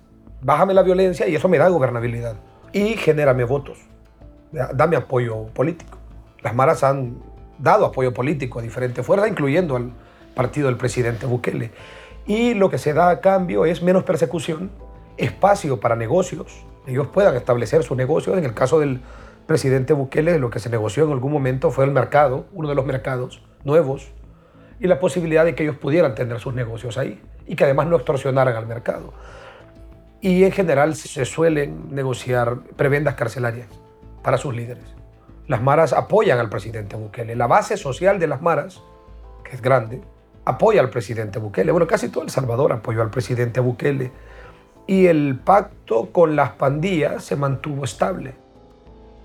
Bájame 0.42 0.74
la 0.74 0.84
violencia 0.84 1.28
y 1.28 1.36
eso 1.36 1.48
me 1.48 1.58
da 1.58 1.70
gobernabilidad. 1.70 2.36
Y 2.74 2.96
genérame 2.96 3.46
votos. 3.46 3.80
Dame 4.52 4.98
apoyo 4.98 5.46
político. 5.48 5.98
Las 6.42 6.54
maras 6.54 6.84
han 6.84 7.18
dado 7.58 7.86
apoyo 7.86 8.14
político 8.14 8.60
a 8.60 8.62
diferentes 8.62 9.06
fuerzas, 9.06 9.30
incluyendo 9.30 9.76
al 9.76 9.94
partido 10.36 10.68
del 10.68 10.78
presidente 10.78 11.26
Bukele. 11.26 11.72
Y 12.26 12.54
lo 12.54 12.70
que 12.70 12.78
se 12.78 12.94
da 12.94 13.10
a 13.10 13.22
cambio 13.22 13.66
es 13.66 13.82
menos 13.82 14.04
persecución, 14.04 14.72
espacio 15.18 15.80
para 15.80 15.96
negocios. 15.96 16.66
Ellos 16.88 17.08
puedan 17.08 17.36
establecer 17.36 17.84
sus 17.84 17.96
negocios. 17.96 18.38
En 18.38 18.44
el 18.44 18.54
caso 18.54 18.80
del 18.80 19.02
presidente 19.46 19.94
Bukele, 19.94 20.40
lo 20.40 20.50
que 20.50 20.60
se 20.60 20.70
negoció 20.70 21.06
en 21.06 21.12
algún 21.12 21.32
momento 21.32 21.72
fue 21.72 21.86
el 21.86 21.92
mercado, 21.92 22.46
uno 22.54 22.70
de 22.70 22.76
los 22.76 22.86
mercados 22.86 23.44
nuevos, 23.64 24.12
y 24.80 24.88
la 24.88 25.00
posibilidad 25.00 25.46
de 25.46 25.56
que 25.56 25.64
ellos 25.64 25.76
pudieran 25.76 26.16
tener 26.16 26.40
sus 26.40 26.54
negocios 26.54 26.98
ahí 26.98 27.22
y 27.46 27.56
que 27.56 27.66
además 27.66 27.88
no 27.88 27.96
extorsionaran 27.96 28.56
al 28.56 28.66
mercado. 28.66 29.14
Y 30.22 30.44
en 30.44 30.52
general 30.52 30.96
se 30.96 31.26
suelen 31.26 31.94
negociar 31.94 32.60
prebendas 32.76 33.16
carcelarias 33.16 33.68
para 34.24 34.38
sus 34.38 34.56
líderes. 34.56 34.84
Las 35.48 35.62
maras 35.62 35.94
apoyan 35.94 36.40
al 36.40 36.50
presidente 36.50 36.96
Bukele. 36.96 37.36
La 37.36 37.48
base 37.48 37.78
social 37.78 38.20
de 38.20 38.28
las 38.28 38.42
maras, 38.42 38.82
que 39.44 39.56
es 39.56 39.62
grande, 39.62 40.02
apoya 40.46 40.82
al 40.82 40.90
presidente 40.90 41.40
Bukele. 41.40 41.72
Bueno, 41.72 41.88
casi 41.88 42.10
todo 42.10 42.24
El 42.24 42.30
Salvador 42.30 42.72
apoyó 42.72 43.02
al 43.02 43.10
presidente 43.10 43.60
Bukele. 43.60 44.12
Y 44.88 45.08
el 45.08 45.40
pacto 45.44 46.12
con 46.12 46.36
las 46.36 46.52
pandillas 46.52 47.24
se 47.24 47.36
mantuvo 47.36 47.84
estable. 47.84 48.36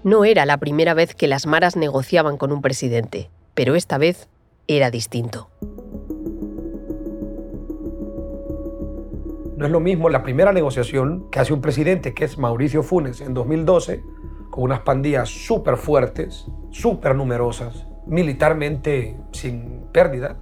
No 0.07 0.25
era 0.25 0.47
la 0.47 0.59
primera 0.59 0.95
vez 0.95 1.17
que 1.17 1.27
las 1.27 1.47
maras 1.49 1.75
negociaban 1.75 2.37
con 2.37 2.53
un 2.53 2.63
presidente, 2.63 3.29
pero 3.55 3.75
esta 3.75 3.99
vez 3.99 4.29
era 4.69 4.93
distinto. 4.93 5.49
No 9.57 9.67
es 9.67 9.73
lo 9.73 9.81
mismo 9.81 10.09
la 10.09 10.23
primera 10.23 10.53
negociación 10.53 11.29
que 11.33 11.41
hace 11.41 11.53
un 11.53 11.61
presidente, 11.61 12.15
que 12.15 12.25
es 12.25 12.39
Mauricio 12.39 12.85
Funes, 12.85 13.21
en 13.21 13.35
2012, 13.35 14.01
con 14.51 14.63
unas 14.63 14.79
pandillas 14.83 15.29
súper 15.29 15.77
fuertes, 15.77 16.47
súper 16.71 17.17
numerosas, 17.17 17.89
militarmente 18.07 19.17
sin 19.33 19.89
pérdida, 19.91 20.37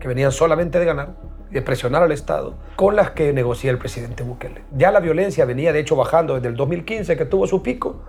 que 0.00 0.08
venían 0.08 0.32
solamente 0.32 0.78
de 0.78 0.84
ganar, 0.84 1.16
de 1.50 1.62
presionar 1.62 2.02
al 2.02 2.12
Estado, 2.12 2.58
con 2.76 2.94
las 2.94 3.12
que 3.12 3.32
negocia 3.32 3.70
el 3.70 3.78
presidente 3.78 4.22
Bukele. 4.22 4.64
Ya 4.76 4.90
la 4.90 5.00
violencia 5.00 5.46
venía 5.46 5.72
de 5.72 5.80
hecho 5.80 5.96
bajando 5.96 6.34
desde 6.34 6.48
el 6.48 6.56
2015, 6.56 7.16
que 7.16 7.24
tuvo 7.24 7.46
su 7.46 7.62
pico, 7.62 8.02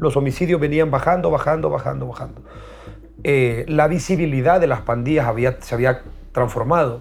los 0.00 0.16
homicidios 0.16 0.60
venían 0.60 0.90
bajando, 0.90 1.30
bajando, 1.30 1.70
bajando, 1.70 2.06
bajando. 2.08 2.42
Eh, 3.22 3.64
la 3.68 3.86
visibilidad 3.86 4.60
de 4.60 4.66
las 4.66 4.80
pandillas 4.80 5.26
había, 5.26 5.60
se 5.60 5.74
había 5.74 6.02
transformado. 6.32 7.00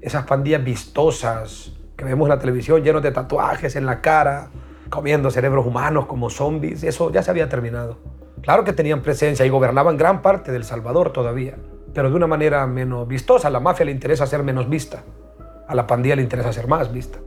Esas 0.00 0.26
pandillas 0.26 0.64
vistosas, 0.64 1.72
que 1.96 2.04
vemos 2.04 2.26
en 2.26 2.30
la 2.30 2.38
televisión 2.40 2.82
llenos 2.82 3.02
de 3.02 3.12
tatuajes 3.12 3.76
en 3.76 3.86
la 3.86 4.00
cara, 4.00 4.48
comiendo 4.90 5.30
cerebros 5.30 5.64
humanos 5.64 6.06
como 6.06 6.28
zombies, 6.28 6.82
eso 6.82 7.12
ya 7.12 7.22
se 7.22 7.30
había 7.30 7.48
terminado. 7.48 7.98
Claro 8.42 8.64
que 8.64 8.72
tenían 8.72 9.02
presencia 9.02 9.46
y 9.46 9.48
gobernaban 9.48 9.96
gran 9.96 10.20
parte 10.20 10.50
del 10.50 10.64
Salvador 10.64 11.12
todavía, 11.12 11.56
pero 11.94 12.10
de 12.10 12.16
una 12.16 12.26
manera 12.26 12.66
menos 12.66 13.06
vistosa. 13.06 13.46
A 13.46 13.50
la 13.52 13.60
mafia 13.60 13.86
le 13.86 13.92
interesa 13.92 14.26
ser 14.26 14.42
menos 14.42 14.68
vista, 14.68 15.04
a 15.68 15.74
la 15.76 15.86
pandilla 15.86 16.16
le 16.16 16.22
interesa 16.22 16.52
ser 16.52 16.66
más 16.66 16.92
vista. 16.92 17.20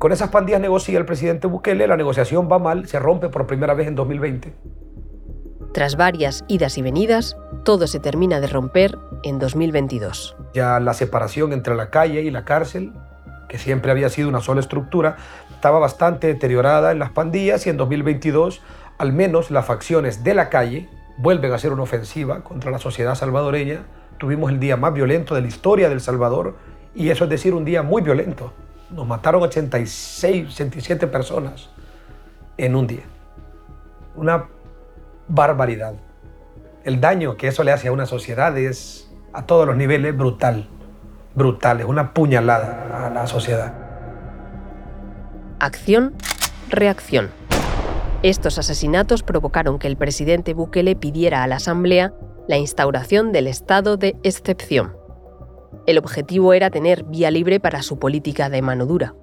Con 0.00 0.12
esas 0.12 0.30
pandillas 0.30 0.62
negocia 0.62 0.98
el 0.98 1.04
presidente 1.04 1.46
Bukele, 1.46 1.86
la 1.86 1.98
negociación 1.98 2.48
va 2.50 2.58
mal, 2.58 2.88
se 2.88 2.98
rompe 2.98 3.28
por 3.28 3.46
primera 3.46 3.74
vez 3.74 3.86
en 3.86 3.94
2020. 3.94 4.54
Tras 5.74 5.96
varias 5.96 6.42
idas 6.48 6.78
y 6.78 6.82
venidas, 6.82 7.36
todo 7.64 7.86
se 7.86 8.00
termina 8.00 8.40
de 8.40 8.46
romper 8.46 8.98
en 9.24 9.38
2022. 9.38 10.36
Ya 10.54 10.80
la 10.80 10.94
separación 10.94 11.52
entre 11.52 11.76
la 11.76 11.90
calle 11.90 12.22
y 12.22 12.30
la 12.30 12.46
cárcel 12.46 12.94
que 13.50 13.58
siempre 13.58 13.90
había 13.90 14.08
sido 14.08 14.30
una 14.30 14.40
sola 14.40 14.60
estructura, 14.60 15.16
estaba 15.50 15.78
bastante 15.78 16.28
deteriorada 16.28 16.92
en 16.92 16.98
las 16.98 17.10
pandillas 17.10 17.66
y 17.66 17.70
en 17.70 17.76
2022 17.76 18.62
al 18.96 19.12
menos 19.12 19.50
las 19.50 19.66
facciones 19.66 20.24
de 20.24 20.32
la 20.32 20.48
calle 20.48 20.88
vuelven 21.18 21.52
a 21.52 21.56
hacer 21.56 21.74
una 21.74 21.82
ofensiva 21.82 22.42
contra 22.42 22.70
la 22.70 22.78
sociedad 22.78 23.16
salvadoreña. 23.16 23.82
Tuvimos 24.16 24.50
el 24.50 24.60
día 24.60 24.78
más 24.78 24.94
violento 24.94 25.34
de 25.34 25.42
la 25.42 25.48
historia 25.48 25.90
del 25.90 26.00
Salvador 26.00 26.56
y 26.94 27.10
eso 27.10 27.24
es 27.24 27.30
decir, 27.30 27.52
un 27.52 27.66
día 27.66 27.82
muy 27.82 28.00
violento. 28.00 28.54
Nos 28.90 29.06
mataron 29.06 29.42
86, 29.42 30.48
87 30.48 31.06
personas 31.06 31.68
en 32.56 32.74
un 32.74 32.86
día. 32.86 33.04
Una 34.16 34.46
barbaridad. 35.28 35.94
El 36.84 37.00
daño 37.00 37.36
que 37.36 37.48
eso 37.48 37.62
le 37.62 37.72
hace 37.72 37.88
a 37.88 37.92
una 37.92 38.06
sociedad 38.06 38.56
es 38.58 39.10
a 39.32 39.46
todos 39.46 39.66
los 39.66 39.76
niveles 39.76 40.16
brutal 40.16 40.68
brutales, 41.34 41.86
una 41.86 42.12
puñalada 42.12 43.06
a 43.06 43.10
la 43.10 43.26
sociedad. 43.26 43.72
Acción, 45.60 46.14
reacción. 46.68 47.30
Estos 48.22 48.58
asesinatos 48.58 49.22
provocaron 49.22 49.78
que 49.78 49.86
el 49.86 49.96
presidente 49.96 50.54
Bukele 50.54 50.96
pidiera 50.96 51.42
a 51.42 51.46
la 51.46 51.56
Asamblea 51.56 52.12
la 52.48 52.56
instauración 52.56 53.32
del 53.32 53.46
estado 53.46 53.96
de 53.96 54.16
excepción. 54.22 54.99
El 55.90 55.98
objetivo 55.98 56.54
era 56.54 56.70
tener 56.70 57.02
vía 57.02 57.32
libre 57.32 57.58
para 57.58 57.82
su 57.82 57.98
política 57.98 58.48
de 58.48 58.62
mano 58.62 58.86
dura, 58.86 59.16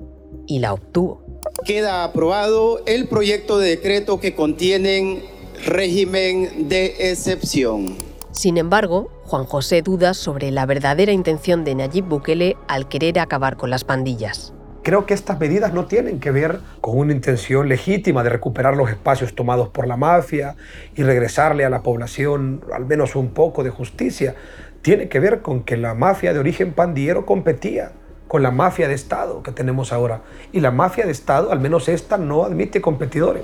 y 0.47 0.59
la 0.59 0.73
obtuvo. 0.73 1.23
Queda 1.65 2.03
aprobado 2.03 2.81
el 2.85 3.07
proyecto 3.07 3.57
de 3.57 3.69
decreto 3.69 4.19
que 4.19 4.35
contiene 4.35 5.23
régimen 5.65 6.67
de 6.67 7.09
excepción. 7.09 7.95
Sin 8.31 8.57
embargo, 8.57 9.09
Juan 9.23 9.45
José 9.45 9.81
duda 9.81 10.13
sobre 10.13 10.51
la 10.51 10.65
verdadera 10.65 11.13
intención 11.13 11.63
de 11.63 11.75
Nayib 11.75 12.03
Bukele 12.03 12.57
al 12.67 12.89
querer 12.89 13.17
acabar 13.19 13.55
con 13.55 13.69
las 13.69 13.85
pandillas. 13.85 14.51
Creo 14.83 15.05
que 15.05 15.13
estas 15.13 15.39
medidas 15.39 15.73
no 15.73 15.85
tienen 15.85 16.19
que 16.19 16.31
ver 16.31 16.59
con 16.79 16.97
una 16.97 17.13
intención 17.13 17.67
legítima 17.67 18.23
de 18.23 18.29
recuperar 18.29 18.75
los 18.75 18.89
espacios 18.89 19.35
tomados 19.35 19.69
por 19.69 19.87
la 19.87 19.95
mafia 19.97 20.55
y 20.95 21.03
regresarle 21.03 21.65
a 21.65 21.69
la 21.69 21.81
población 21.81 22.61
al 22.73 22.85
menos 22.85 23.15
un 23.15 23.29
poco 23.29 23.63
de 23.65 23.69
justicia. 23.69 24.35
Tiene 24.81 25.09
que 25.09 25.19
ver 25.19 25.41
con 25.41 25.63
que 25.63 25.77
la 25.77 25.93
mafia 25.93 26.33
de 26.33 26.39
origen 26.39 26.73
pandillero 26.73 27.25
competía 27.25 27.91
con 28.27 28.43
la 28.43 28.51
mafia 28.51 28.87
de 28.87 28.93
Estado 28.93 29.41
que 29.43 29.51
tenemos 29.51 29.91
ahora. 29.93 30.21
Y 30.51 30.59
la 30.59 30.71
mafia 30.71 31.05
de 31.05 31.11
Estado, 31.11 31.51
al 31.51 31.59
menos 31.59 31.87
esta, 31.87 32.17
no 32.17 32.43
admite 32.43 32.81
competidores. 32.81 33.43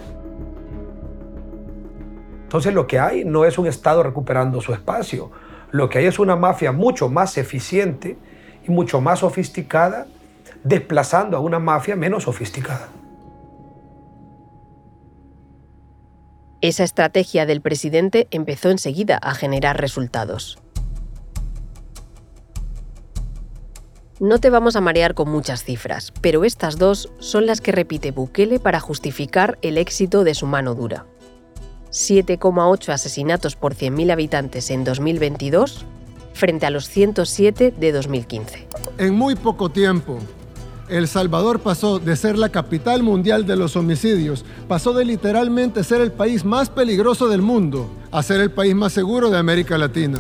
Entonces 2.43 2.73
lo 2.73 2.85
que 2.85 2.99
hay 2.99 3.25
no 3.25 3.45
es 3.45 3.57
un 3.57 3.65
Estado 3.65 4.03
recuperando 4.03 4.61
su 4.61 4.73
espacio, 4.73 5.31
lo 5.71 5.89
que 5.89 5.97
hay 5.97 6.05
es 6.05 6.19
una 6.19 6.35
mafia 6.35 6.71
mucho 6.71 7.09
más 7.09 7.35
eficiente 7.39 8.15
y 8.67 8.69
mucho 8.69 9.01
más 9.01 9.19
sofisticada, 9.19 10.05
desplazando 10.63 11.35
a 11.35 11.39
una 11.39 11.57
mafia 11.57 11.95
menos 11.95 12.23
sofisticada. 12.23 12.89
Esa 16.61 16.83
estrategia 16.83 17.47
del 17.47 17.61
presidente 17.61 18.27
empezó 18.29 18.69
enseguida 18.69 19.17
a 19.17 19.33
generar 19.33 19.81
resultados. 19.81 20.59
No 24.19 24.39
te 24.39 24.51
vamos 24.51 24.75
a 24.75 24.81
marear 24.81 25.15
con 25.15 25.29
muchas 25.29 25.63
cifras, 25.63 26.13
pero 26.21 26.43
estas 26.45 26.77
dos 26.77 27.09
son 27.17 27.47
las 27.47 27.61
que 27.61 27.71
repite 27.71 28.11
Bukele 28.11 28.59
para 28.59 28.79
justificar 28.79 29.57
el 29.63 29.79
éxito 29.79 30.23
de 30.23 30.35
su 30.35 30.45
mano 30.45 30.75
dura. 30.75 31.07
7,8 31.91 32.89
asesinatos 32.93 33.55
por 33.55 33.73
100.000 33.73 34.11
habitantes 34.11 34.69
en 34.69 34.83
2022 34.83 35.85
frente 36.33 36.65
a 36.67 36.69
los 36.69 36.87
107 36.89 37.73
de 37.75 37.91
2015. 37.91 38.67
En 38.99 39.15
muy 39.15 39.35
poco 39.35 39.69
tiempo, 39.69 40.19
El 40.89 41.07
Salvador 41.07 41.59
pasó 41.59 41.97
de 41.97 42.15
ser 42.15 42.37
la 42.37 42.49
capital 42.49 43.01
mundial 43.01 43.47
de 43.47 43.55
los 43.55 43.75
homicidios, 43.75 44.45
pasó 44.67 44.93
de 44.93 45.05
literalmente 45.05 45.83
ser 45.83 46.01
el 46.01 46.11
país 46.11 46.45
más 46.45 46.69
peligroso 46.69 47.27
del 47.29 47.41
mundo 47.41 47.89
a 48.11 48.21
ser 48.21 48.41
el 48.41 48.51
país 48.51 48.75
más 48.75 48.93
seguro 48.93 49.31
de 49.31 49.39
América 49.39 49.77
Latina. 49.77 50.19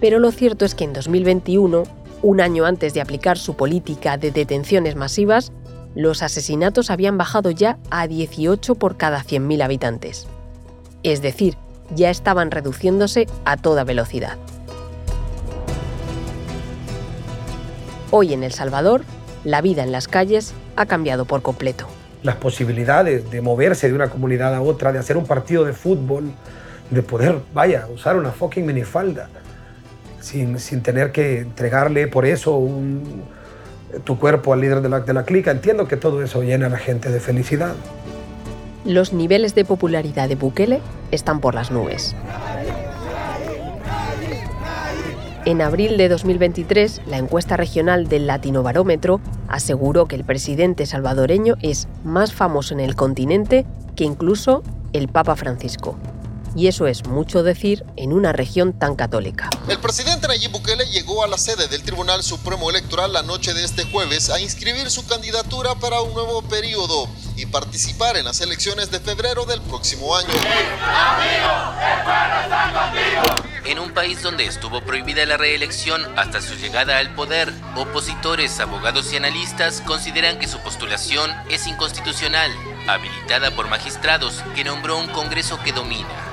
Pero 0.00 0.18
lo 0.18 0.30
cierto 0.30 0.64
es 0.64 0.74
que 0.74 0.84
en 0.84 0.92
2021, 0.92 1.84
un 2.22 2.40
año 2.40 2.64
antes 2.64 2.94
de 2.94 3.00
aplicar 3.00 3.36
su 3.36 3.56
política 3.56 4.16
de 4.16 4.30
detenciones 4.30 4.94
masivas, 4.94 5.52
los 5.94 6.22
asesinatos 6.22 6.90
habían 6.90 7.18
bajado 7.18 7.50
ya 7.50 7.78
a 7.90 8.06
18 8.06 8.76
por 8.76 8.96
cada 8.96 9.22
100.000 9.22 9.62
habitantes. 9.62 10.26
Es 11.02 11.20
decir, 11.20 11.56
ya 11.94 12.10
estaban 12.10 12.50
reduciéndose 12.50 13.26
a 13.44 13.56
toda 13.56 13.84
velocidad. 13.84 14.38
Hoy 18.10 18.32
en 18.32 18.44
El 18.44 18.52
Salvador, 18.52 19.02
la 19.44 19.60
vida 19.60 19.82
en 19.82 19.90
las 19.90 20.06
calles 20.06 20.54
ha 20.76 20.86
cambiado 20.86 21.24
por 21.24 21.42
completo. 21.42 21.86
Las 22.22 22.36
posibilidades 22.36 23.30
de 23.30 23.40
moverse 23.40 23.88
de 23.88 23.94
una 23.94 24.08
comunidad 24.08 24.54
a 24.54 24.62
otra, 24.62 24.92
de 24.92 25.00
hacer 25.00 25.16
un 25.16 25.26
partido 25.26 25.64
de 25.64 25.72
fútbol, 25.72 26.30
de 26.90 27.02
poder, 27.02 27.40
vaya, 27.52 27.88
usar 27.92 28.16
una 28.16 28.30
fucking 28.30 28.64
minifalda, 28.64 29.28
sin, 30.22 30.58
sin 30.58 30.82
tener 30.82 31.12
que 31.12 31.40
entregarle 31.40 32.06
por 32.06 32.24
eso 32.24 32.68
tu 34.04 34.18
cuerpo 34.18 34.52
al 34.52 34.60
líder 34.60 34.80
de 34.80 34.88
la, 34.88 35.00
de 35.00 35.12
la 35.12 35.24
clica. 35.24 35.50
Entiendo 35.50 35.86
que 35.86 35.96
todo 35.96 36.22
eso 36.22 36.42
llena 36.42 36.66
a 36.66 36.70
la 36.70 36.78
gente 36.78 37.10
de 37.10 37.20
felicidad. 37.20 37.74
Los 38.84 39.12
niveles 39.12 39.54
de 39.54 39.64
popularidad 39.64 40.28
de 40.28 40.36
Bukele 40.36 40.80
están 41.10 41.40
por 41.40 41.54
las 41.54 41.70
nubes. 41.70 42.16
En 45.44 45.60
abril 45.60 45.96
de 45.96 46.08
2023, 46.08 47.02
la 47.06 47.18
encuesta 47.18 47.56
regional 47.56 48.06
del 48.08 48.28
Latinobarómetro 48.28 49.20
aseguró 49.48 50.06
que 50.06 50.14
el 50.14 50.24
presidente 50.24 50.86
salvadoreño 50.86 51.56
es 51.62 51.88
más 52.04 52.32
famoso 52.32 52.74
en 52.74 52.80
el 52.80 52.94
continente 52.94 53.66
que 53.96 54.04
incluso 54.04 54.62
el 54.92 55.08
Papa 55.08 55.34
Francisco 55.34 55.98
y 56.54 56.66
eso 56.66 56.86
es 56.86 57.06
mucho 57.06 57.42
decir 57.42 57.84
en 57.96 58.12
una 58.12 58.32
región 58.32 58.72
tan 58.72 58.96
católica. 58.96 59.50
El 59.68 59.78
presidente 59.78 60.28
Nayib 60.28 60.50
Bukele 60.50 60.86
llegó 60.86 61.24
a 61.24 61.26
la 61.26 61.38
sede 61.38 61.68
del 61.68 61.82
Tribunal 61.82 62.22
Supremo 62.22 62.70
Electoral 62.70 63.12
la 63.12 63.22
noche 63.22 63.54
de 63.54 63.64
este 63.64 63.84
jueves 63.84 64.30
a 64.30 64.40
inscribir 64.40 64.90
su 64.90 65.06
candidatura 65.06 65.74
para 65.76 66.00
un 66.00 66.12
nuevo 66.14 66.42
periodo 66.42 67.08
y 67.36 67.46
participar 67.46 68.16
en 68.16 68.24
las 68.24 68.40
elecciones 68.40 68.90
de 68.90 69.00
febrero 69.00 69.44
del 69.46 69.60
próximo 69.62 70.14
año. 70.16 70.28
En 73.64 73.78
un 73.78 73.92
país 73.92 74.22
donde 74.22 74.44
estuvo 74.44 74.82
prohibida 74.82 75.24
la 75.24 75.36
reelección 75.36 76.02
hasta 76.18 76.40
su 76.40 76.54
llegada 76.54 76.98
al 76.98 77.14
poder, 77.14 77.52
opositores, 77.76 78.58
abogados 78.60 79.12
y 79.12 79.16
analistas 79.16 79.80
consideran 79.82 80.38
que 80.38 80.48
su 80.48 80.58
postulación 80.58 81.30
es 81.48 81.66
inconstitucional, 81.66 82.50
habilitada 82.88 83.52
por 83.52 83.68
magistrados 83.68 84.42
que 84.54 84.64
nombró 84.64 84.98
un 84.98 85.08
Congreso 85.08 85.58
que 85.62 85.72
domina. 85.72 86.31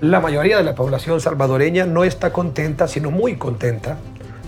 La 0.00 0.18
mayoría 0.18 0.56
de 0.56 0.62
la 0.64 0.74
población 0.74 1.20
salvadoreña 1.20 1.84
no 1.84 2.04
está 2.04 2.32
contenta, 2.32 2.88
sino 2.88 3.10
muy 3.10 3.36
contenta 3.36 3.98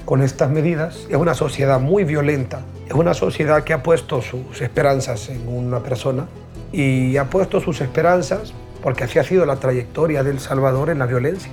con 0.06 0.22
estas 0.22 0.48
medidas. 0.48 1.06
Es 1.10 1.16
una 1.16 1.34
sociedad 1.34 1.78
muy 1.78 2.04
violenta, 2.04 2.62
es 2.86 2.94
una 2.94 3.12
sociedad 3.12 3.62
que 3.62 3.74
ha 3.74 3.82
puesto 3.82 4.22
sus 4.22 4.62
esperanzas 4.62 5.28
en 5.28 5.46
una 5.46 5.80
persona 5.80 6.26
y 6.72 7.18
ha 7.18 7.28
puesto 7.28 7.60
sus 7.60 7.82
esperanzas 7.82 8.54
porque 8.82 9.04
así 9.04 9.18
ha 9.18 9.24
sido 9.24 9.44
la 9.44 9.56
trayectoria 9.56 10.22
del 10.22 10.40
Salvador 10.40 10.88
en 10.88 10.98
la 10.98 11.04
violencia. 11.04 11.52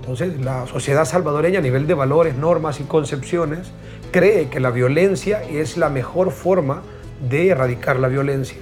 Entonces, 0.00 0.38
la 0.38 0.66
sociedad 0.66 1.06
salvadoreña 1.06 1.60
a 1.60 1.62
nivel 1.62 1.86
de 1.86 1.94
valores, 1.94 2.34
normas 2.34 2.78
y 2.80 2.84
concepciones 2.84 3.72
cree 4.12 4.50
que 4.50 4.60
la 4.60 4.70
violencia 4.70 5.42
es 5.44 5.78
la 5.78 5.88
mejor 5.88 6.30
forma 6.30 6.82
de 7.26 7.48
erradicar 7.48 8.00
la 8.00 8.08
violencia 8.08 8.58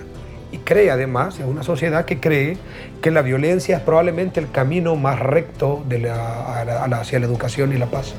y 0.51 0.59
cree 0.59 0.91
además, 0.91 1.39
es 1.39 1.47
una 1.47 1.63
sociedad 1.63 2.05
que 2.05 2.21
cree 2.21 2.57
que 3.03 3.11
la 3.11 3.23
violencia 3.23 3.77
es 3.77 3.83
probablemente 3.83 4.41
el 4.41 4.51
camino 4.51 4.97
más 4.97 5.19
recto 5.19 5.83
de 5.89 6.01
la, 6.01 6.85
hacia 6.85 7.19
la 7.19 7.27
educación 7.27 7.73
y 7.73 7.77
la 7.77 7.87
paz. 7.87 8.15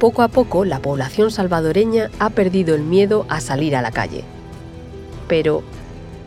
Poco 0.00 0.22
a 0.22 0.28
poco 0.28 0.64
la 0.64 0.80
población 0.80 1.30
salvadoreña 1.30 2.10
ha 2.18 2.30
perdido 2.30 2.74
el 2.74 2.82
miedo 2.82 3.24
a 3.28 3.40
salir 3.40 3.76
a 3.76 3.82
la 3.82 3.92
calle. 3.92 4.24
Pero, 5.28 5.62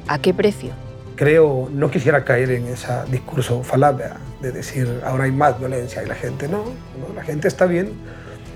¿a 0.07 0.19
qué 0.19 0.33
precio? 0.33 0.71
Creo, 1.15 1.69
no 1.71 1.91
quisiera 1.91 2.23
caer 2.23 2.51
en 2.51 2.67
ese 2.67 2.87
discurso 3.11 3.61
falaz 3.63 3.95
de 4.41 4.51
decir 4.53 5.01
ahora 5.05 5.25
hay 5.25 5.31
más 5.31 5.59
violencia 5.59 6.01
y 6.01 6.07
la 6.07 6.15
gente 6.15 6.47
no, 6.47 6.63
no, 6.63 7.13
la 7.13 7.23
gente 7.23 7.49
está 7.49 7.65
bien 7.65 7.91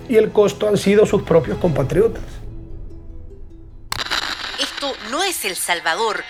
y 0.08 0.16
el 0.16 0.32
costo 0.32 0.70
han 0.70 0.78
sido 0.78 1.06
sus 1.06 1.24
propios 1.24 1.58
compatriotas 1.58 2.24
no 5.10 5.24
es 5.24 5.46
El 5.46 5.56
Salvador, 5.56 6.24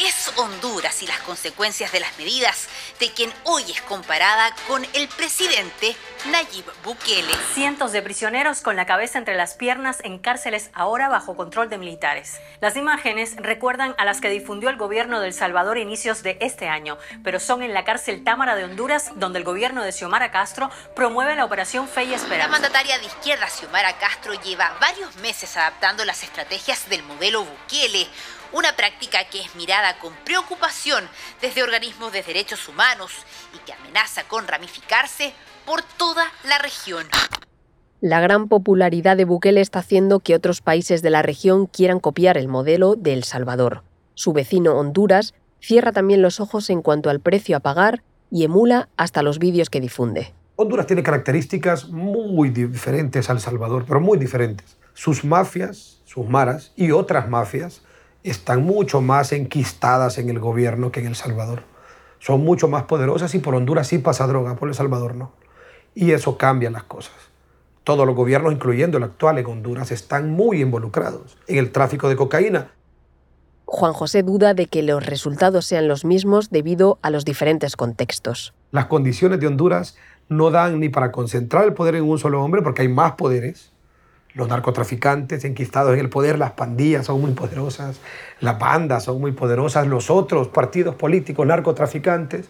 es 0.00 0.32
Honduras 0.36 1.02
y 1.02 1.06
las 1.06 1.20
consecuencias 1.20 1.92
de 1.92 2.00
las 2.00 2.16
medidas 2.18 2.66
de 2.98 3.12
quien 3.12 3.32
hoy 3.44 3.70
es 3.70 3.80
comparada 3.82 4.54
con 4.66 4.86
el 4.94 5.08
presidente 5.08 5.96
Nayib 6.26 6.66
Bukele. 6.84 7.32
Cientos 7.54 7.92
de 7.92 8.02
prisioneros 8.02 8.60
con 8.60 8.76
la 8.76 8.84
cabeza 8.84 9.16
entre 9.16 9.36
las 9.36 9.54
piernas 9.54 10.00
en 10.04 10.18
cárceles 10.18 10.70
ahora 10.74 11.08
bajo 11.08 11.34
control 11.34 11.70
de 11.70 11.78
militares. 11.78 12.38
Las 12.60 12.76
imágenes 12.76 13.36
recuerdan 13.38 13.94
a 13.96 14.04
las 14.04 14.20
que 14.20 14.28
difundió 14.28 14.68
el 14.68 14.76
gobierno 14.76 15.20
de 15.20 15.28
El 15.28 15.32
Salvador 15.32 15.78
a 15.78 15.80
inicios 15.80 16.22
de 16.22 16.36
este 16.42 16.68
año, 16.68 16.98
pero 17.24 17.40
son 17.40 17.62
en 17.62 17.72
la 17.72 17.84
cárcel 17.84 18.22
Támara 18.22 18.54
de 18.54 18.64
Honduras, 18.64 19.12
donde 19.14 19.38
el 19.38 19.46
gobierno 19.46 19.82
de 19.82 19.92
Xiomara 19.92 20.30
Castro 20.30 20.70
promueve 20.94 21.36
la 21.36 21.46
operación 21.46 21.88
Fe 21.88 22.04
y 22.04 22.12
Esperanza. 22.12 22.48
La 22.48 22.52
mandataria 22.52 22.98
de 22.98 23.06
izquierda 23.06 23.48
Xiomara 23.48 23.96
Castro 23.96 24.34
lleva 24.34 24.76
varios 24.78 25.16
meses 25.16 25.56
adaptando 25.56 26.04
las 26.04 26.22
estrategias 26.22 26.86
del 26.90 27.02
modelo 27.02 27.44
Bukele 27.44 28.06
una 28.52 28.74
práctica 28.74 29.24
que 29.24 29.40
es 29.40 29.54
mirada 29.54 29.96
con 29.98 30.12
preocupación 30.24 31.08
desde 31.40 31.62
organismos 31.62 32.12
de 32.12 32.22
derechos 32.22 32.66
humanos 32.66 33.12
y 33.54 33.58
que 33.58 33.72
amenaza 33.72 34.24
con 34.24 34.48
ramificarse 34.48 35.32
por 35.70 35.82
toda 35.82 36.24
la 36.48 36.58
región. 36.58 37.04
La 38.00 38.18
gran 38.18 38.48
popularidad 38.48 39.16
de 39.16 39.24
Bukele 39.24 39.60
está 39.60 39.78
haciendo 39.78 40.18
que 40.18 40.34
otros 40.34 40.62
países 40.62 41.00
de 41.00 41.10
la 41.10 41.22
región 41.22 41.66
quieran 41.66 42.00
copiar 42.00 42.36
el 42.36 42.48
modelo 42.48 42.96
de 42.96 43.12
El 43.12 43.22
Salvador. 43.22 43.84
Su 44.14 44.32
vecino 44.32 44.74
Honduras 44.74 45.32
cierra 45.60 45.92
también 45.92 46.22
los 46.22 46.40
ojos 46.40 46.70
en 46.70 46.82
cuanto 46.82 47.08
al 47.08 47.20
precio 47.20 47.56
a 47.56 47.60
pagar 47.60 48.02
y 48.32 48.42
emula 48.42 48.88
hasta 48.96 49.22
los 49.22 49.38
vídeos 49.38 49.70
que 49.70 49.80
difunde. 49.80 50.34
Honduras 50.56 50.88
tiene 50.88 51.04
características 51.04 51.88
muy 51.90 52.50
diferentes 52.50 53.30
al 53.30 53.38
Salvador, 53.38 53.84
pero 53.86 54.00
muy 54.00 54.18
diferentes. 54.18 54.76
Sus 54.92 55.24
mafias, 55.24 56.02
sus 56.04 56.28
maras 56.28 56.72
y 56.74 56.90
otras 56.90 57.28
mafias 57.28 57.82
están 58.24 58.64
mucho 58.64 59.00
más 59.02 59.30
enquistadas 59.30 60.18
en 60.18 60.30
el 60.30 60.40
gobierno 60.40 60.90
que 60.90 60.98
en 60.98 61.06
El 61.06 61.14
Salvador. 61.14 61.62
Son 62.18 62.40
mucho 62.40 62.66
más 62.66 62.82
poderosas 62.82 63.32
y 63.36 63.38
por 63.38 63.54
Honduras 63.54 63.86
sí 63.86 63.98
pasa 63.98 64.26
droga, 64.26 64.56
por 64.56 64.68
El 64.68 64.74
Salvador 64.74 65.14
no. 65.14 65.38
Y 65.94 66.12
eso 66.12 66.36
cambia 66.36 66.70
las 66.70 66.84
cosas. 66.84 67.14
Todos 67.84 68.06
los 68.06 68.14
gobiernos, 68.14 68.52
incluyendo 68.52 68.98
el 68.98 69.04
actual 69.04 69.38
en 69.38 69.46
Honduras, 69.46 69.90
están 69.90 70.30
muy 70.30 70.60
involucrados 70.60 71.38
en 71.46 71.58
el 71.58 71.72
tráfico 71.72 72.08
de 72.08 72.16
cocaína. 72.16 72.72
Juan 73.64 73.92
José 73.92 74.22
duda 74.22 74.54
de 74.54 74.66
que 74.66 74.82
los 74.82 75.04
resultados 75.04 75.64
sean 75.64 75.88
los 75.88 76.04
mismos 76.04 76.50
debido 76.50 76.98
a 77.02 77.10
los 77.10 77.24
diferentes 77.24 77.76
contextos. 77.76 78.52
Las 78.70 78.86
condiciones 78.86 79.40
de 79.40 79.46
Honduras 79.46 79.96
no 80.28 80.50
dan 80.50 80.80
ni 80.80 80.88
para 80.88 81.12
concentrar 81.12 81.64
el 81.64 81.74
poder 81.74 81.94
en 81.94 82.04
un 82.04 82.18
solo 82.18 82.42
hombre 82.42 82.62
porque 82.62 82.82
hay 82.82 82.88
más 82.88 83.12
poderes 83.12 83.72
los 84.34 84.48
narcotraficantes 84.48 85.44
enquistados 85.44 85.94
en 85.94 86.00
el 86.00 86.08
poder, 86.08 86.38
las 86.38 86.52
pandillas 86.52 87.06
son 87.06 87.20
muy 87.20 87.32
poderosas, 87.32 88.00
las 88.40 88.58
bandas 88.58 89.04
son 89.04 89.20
muy 89.20 89.32
poderosas, 89.32 89.86
los 89.86 90.10
otros 90.10 90.48
partidos 90.48 90.94
políticos 90.94 91.46
narcotraficantes. 91.46 92.48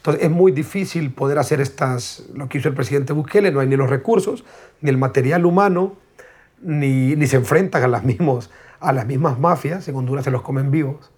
Entonces 0.00 0.24
es 0.24 0.30
muy 0.30 0.50
difícil 0.50 1.10
poder 1.10 1.38
hacer 1.38 1.60
estas, 1.60 2.24
lo 2.32 2.48
que 2.48 2.56
hizo 2.56 2.70
el 2.70 2.74
presidente 2.74 3.12
Bukele, 3.12 3.52
no 3.52 3.60
hay 3.60 3.66
ni 3.66 3.76
los 3.76 3.90
recursos, 3.90 4.44
ni 4.80 4.88
el 4.88 4.96
material 4.96 5.44
humano, 5.44 5.92
ni, 6.62 7.16
ni 7.16 7.26
se 7.26 7.36
enfrentan 7.36 7.82
a 7.82 7.88
las, 7.88 8.02
mismos, 8.02 8.50
a 8.80 8.94
las 8.94 9.06
mismas 9.06 9.38
mafias, 9.38 9.86
en 9.88 9.96
Honduras 9.96 10.24
se 10.24 10.30
los 10.30 10.40
comen 10.40 10.70
vivos. 10.70 11.12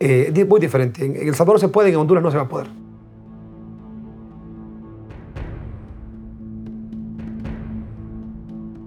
Eh, 0.00 0.32
es 0.34 0.48
muy 0.48 0.58
diferente, 0.58 1.04
en 1.04 1.16
El 1.16 1.34
Salvador 1.34 1.60
se 1.60 1.68
puede, 1.68 1.90
en 1.90 1.96
Honduras 1.96 2.24
no 2.24 2.30
se 2.30 2.38
va 2.38 2.44
a 2.44 2.48
poder. 2.48 2.68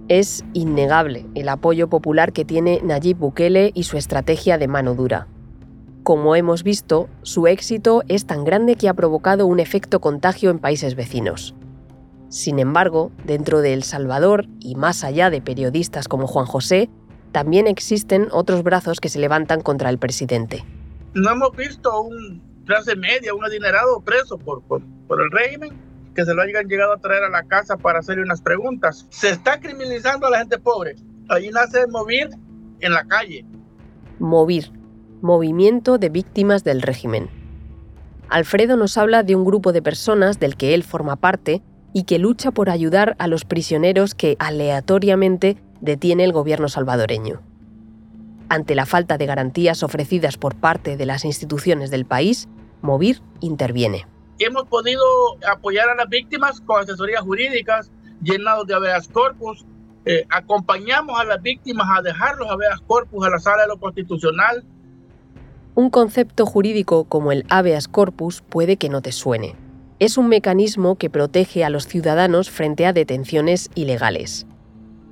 Es 0.08 0.44
innegable 0.54 1.28
el 1.36 1.48
apoyo 1.48 1.90
popular 1.90 2.34
que 2.34 2.44
tiene 2.44 2.82
Nayib 2.84 3.18
Bukele 3.18 3.72
y 3.76 3.84
su 3.84 3.98
estrategia 3.98 4.58
de 4.58 4.68
mano 4.68 4.96
dura. 4.96 5.28
Como 6.04 6.36
hemos 6.36 6.64
visto, 6.64 7.10
su 7.22 7.46
éxito 7.46 8.02
es 8.08 8.26
tan 8.26 8.44
grande 8.44 8.76
que 8.76 8.90
ha 8.90 8.94
provocado 8.96 9.46
un 9.46 9.60
efecto 9.60 10.02
contagio 10.02 10.50
en 10.50 10.58
países 10.58 10.96
vecinos. 10.96 11.54
Sin 12.28 12.58
embargo, 12.58 13.12
dentro 13.24 13.62
de 13.62 13.74
El 13.74 13.84
Salvador 13.84 14.48
y 14.60 14.76
más 14.76 15.04
allá 15.04 15.30
de 15.30 15.42
periodistas 15.42 16.08
como 16.08 16.26
Juan 16.26 16.48
José, 16.48 16.90
también 17.32 17.68
existen 17.68 18.30
otros 18.32 18.64
brazos 18.64 19.00
que 19.00 19.10
se 19.10 19.20
levantan 19.20 19.62
contra 19.62 19.90
el 19.90 20.00
presidente. 20.00 20.66
No 21.14 21.32
hemos 21.32 21.56
visto 21.56 22.02
un 22.02 22.42
clase 22.66 22.96
media, 22.96 23.36
un 23.36 23.46
adinerado 23.46 24.02
preso 24.02 24.40
por, 24.40 24.64
por, 24.64 24.82
por 25.08 25.22
el 25.22 25.30
régimen 25.30 25.78
que 26.16 26.26
se 26.26 26.34
lo 26.34 26.42
hayan 26.42 26.68
llegado 26.68 26.94
a 26.94 26.98
traer 26.98 27.24
a 27.24 27.30
la 27.30 27.44
casa 27.44 27.78
para 27.78 28.00
hacerle 28.00 28.24
unas 28.24 28.42
preguntas. 28.42 29.06
Se 29.10 29.30
está 29.30 29.60
criminalizando 29.60 30.28
a 30.28 30.32
la 30.32 30.40
gente 30.40 30.58
pobre. 30.58 30.96
Ahí 31.30 31.50
nace 31.52 31.86
Movir 31.88 32.30
en 32.80 32.92
la 32.92 33.06
calle. 33.06 33.46
Movir, 34.20 34.72
Movimiento 35.22 36.00
de 36.00 36.10
Víctimas 36.10 36.64
del 36.64 36.82
Régimen. 36.82 37.30
Alfredo 38.28 38.76
nos 38.76 38.98
habla 38.98 39.22
de 39.22 39.36
un 39.36 39.46
grupo 39.46 39.72
de 39.72 39.84
personas 39.84 40.40
del 40.40 40.58
que 40.58 40.74
él 40.74 40.84
forma 40.84 41.16
parte 41.16 41.62
y 41.94 42.04
que 42.04 42.18
lucha 42.18 42.50
por 42.50 42.72
ayudar 42.72 43.16
a 43.20 43.28
los 43.28 43.46
prisioneros 43.46 44.16
que 44.16 44.36
aleatoriamente 44.40 45.58
detiene 45.80 46.24
el 46.24 46.34
gobierno 46.34 46.70
salvadoreño. 46.70 47.42
Ante 48.50 48.74
la 48.74 48.88
falta 48.88 49.20
de 49.20 49.28
garantías 49.28 49.84
ofrecidas 49.84 50.38
por 50.38 50.56
parte 50.56 50.98
de 50.98 51.06
las 51.06 51.24
instituciones 51.24 51.92
del 51.92 52.06
país, 52.06 52.50
Movir 52.82 53.22
interviene. 53.42 54.08
Hemos 54.40 54.64
podido 54.70 55.04
apoyar 55.48 55.88
a 55.90 55.96
las 55.96 56.10
víctimas 56.10 56.62
con 56.62 56.82
asesorías 56.82 57.22
jurídicas, 57.22 57.92
llenados 58.24 58.66
de 58.66 58.74
habeas 58.74 59.08
corpus. 59.08 59.66
Eh, 60.06 60.26
acompañamos 60.32 61.20
a 61.20 61.26
las 61.26 61.40
víctimas 61.44 61.88
a 61.96 62.02
dejar 62.02 62.38
los 62.38 62.50
habeas 62.50 62.82
corpus 62.88 63.24
a 63.24 63.30
la 63.30 63.38
sala 63.38 63.62
de 63.62 63.68
lo 63.68 63.78
constitucional. 63.78 64.66
Un 65.76 65.90
concepto 65.90 66.46
jurídico 66.46 67.06
como 67.06 67.32
el 67.32 67.46
habeas 67.50 67.88
corpus 67.88 68.42
puede 68.42 68.78
que 68.78 68.90
no 68.90 69.02
te 69.02 69.12
suene. 69.12 69.56
Es 70.00 70.18
un 70.18 70.28
mecanismo 70.28 70.96
que 70.96 71.10
protege 71.10 71.64
a 71.64 71.70
los 71.70 71.88
ciudadanos 71.88 72.50
frente 72.50 72.86
a 72.86 72.94
detenciones 72.94 73.70
ilegales 73.76 74.46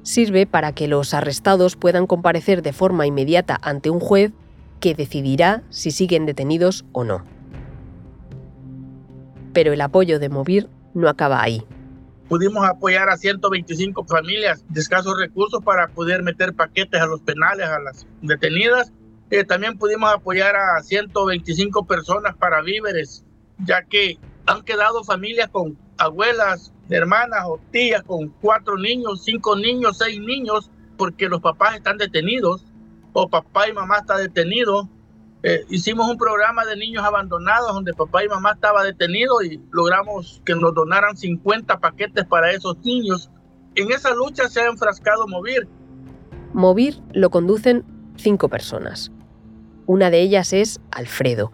sirve 0.09 0.47
para 0.47 0.73
que 0.73 0.87
los 0.87 1.13
arrestados 1.13 1.75
puedan 1.75 2.07
comparecer 2.07 2.61
de 2.61 2.73
forma 2.73 3.05
inmediata 3.05 3.59
ante 3.61 3.89
un 3.89 3.99
juez 3.99 4.31
que 4.79 4.95
decidirá 4.95 5.63
si 5.69 5.91
siguen 5.91 6.25
detenidos 6.25 6.85
o 6.93 7.03
no. 7.03 7.23
Pero 9.53 9.73
el 9.73 9.81
apoyo 9.81 10.19
de 10.19 10.29
Movir 10.29 10.69
no 10.93 11.09
acaba 11.09 11.41
ahí. 11.41 11.63
Pudimos 12.27 12.63
apoyar 12.65 13.09
a 13.09 13.17
125 13.17 14.05
familias 14.05 14.63
de 14.69 14.79
escasos 14.79 15.17
recursos 15.17 15.63
para 15.63 15.87
poder 15.89 16.23
meter 16.23 16.53
paquetes 16.53 17.01
a 17.01 17.07
los 17.07 17.21
penales, 17.21 17.67
a 17.67 17.79
las 17.79 18.07
detenidas. 18.21 18.91
Eh, 19.31 19.43
también 19.43 19.77
pudimos 19.77 20.11
apoyar 20.11 20.55
a 20.55 20.81
125 20.81 21.85
personas 21.85 22.35
para 22.35 22.61
víveres, 22.61 23.23
ya 23.59 23.83
que 23.83 24.17
han 24.47 24.63
quedado 24.63 25.03
familias 25.03 25.49
con 25.49 25.77
abuelas, 25.97 26.73
hermanas 26.89 27.43
o 27.45 27.59
tías 27.71 28.01
con 28.03 28.29
cuatro 28.41 28.77
niños, 28.77 29.23
cinco 29.23 29.55
niños, 29.55 29.97
seis 29.97 30.19
niños, 30.19 30.71
porque 30.97 31.29
los 31.29 31.41
papás 31.41 31.75
están 31.75 31.97
detenidos 31.97 32.65
o 33.13 33.29
papá 33.29 33.67
y 33.69 33.73
mamá 33.73 33.99
está 33.99 34.17
detenido. 34.17 34.89
Eh, 35.43 35.63
hicimos 35.69 36.09
un 36.09 36.17
programa 36.17 36.65
de 36.65 36.75
niños 36.75 37.03
abandonados 37.03 37.73
donde 37.73 37.93
papá 37.93 38.23
y 38.23 38.27
mamá 38.27 38.53
estaba 38.53 38.83
detenido 38.83 39.41
y 39.41 39.61
logramos 39.71 40.41
que 40.45 40.55
nos 40.55 40.73
donaran 40.73 41.15
50 41.15 41.79
paquetes 41.79 42.25
para 42.25 42.51
esos 42.51 42.77
niños. 42.79 43.29
En 43.75 43.91
esa 43.91 44.13
lucha 44.13 44.49
se 44.49 44.61
ha 44.61 44.67
enfrascado 44.67 45.27
Movir. 45.27 45.67
Movir 46.53 46.99
lo 47.13 47.29
conducen 47.29 47.85
cinco 48.17 48.49
personas. 48.49 49.11
Una 49.89 50.11
de 50.11 50.21
ellas 50.21 50.53
es 50.53 50.79
Alfredo, 50.91 51.51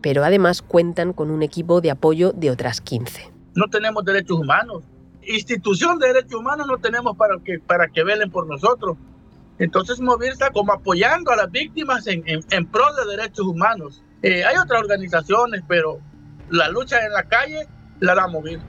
pero 0.00 0.24
además 0.24 0.62
cuentan 0.62 1.12
con 1.12 1.30
un 1.30 1.42
equipo 1.42 1.80
de 1.80 1.90
apoyo 1.90 2.32
de 2.32 2.50
otras 2.50 2.80
15 2.80 3.36
no 3.56 3.66
tenemos 3.68 4.04
derechos 4.04 4.38
humanos. 4.38 4.84
Institución 5.22 5.98
de 5.98 6.08
derechos 6.08 6.34
humanos 6.34 6.68
no 6.68 6.78
tenemos 6.78 7.16
para 7.16 7.36
que, 7.42 7.58
para 7.58 7.88
que 7.88 8.04
velen 8.04 8.30
por 8.30 8.46
nosotros. 8.46 8.96
Entonces 9.58 9.98
Movir 9.98 10.34
como 10.52 10.72
apoyando 10.72 11.32
a 11.32 11.36
las 11.36 11.50
víctimas 11.50 12.06
en, 12.06 12.22
en, 12.26 12.66
pro 12.66 12.84
de 12.94 13.16
derechos 13.16 13.46
humanos. 13.46 14.02
Eh, 14.22 14.44
hay 14.44 14.56
otras 14.58 14.82
organizaciones, 14.82 15.62
pero 15.66 15.98
la 16.50 16.68
lucha 16.68 17.04
en 17.04 17.12
la 17.12 17.24
calle 17.24 17.66
la 18.00 18.14
da 18.14 18.28
Movir. 18.28 18.60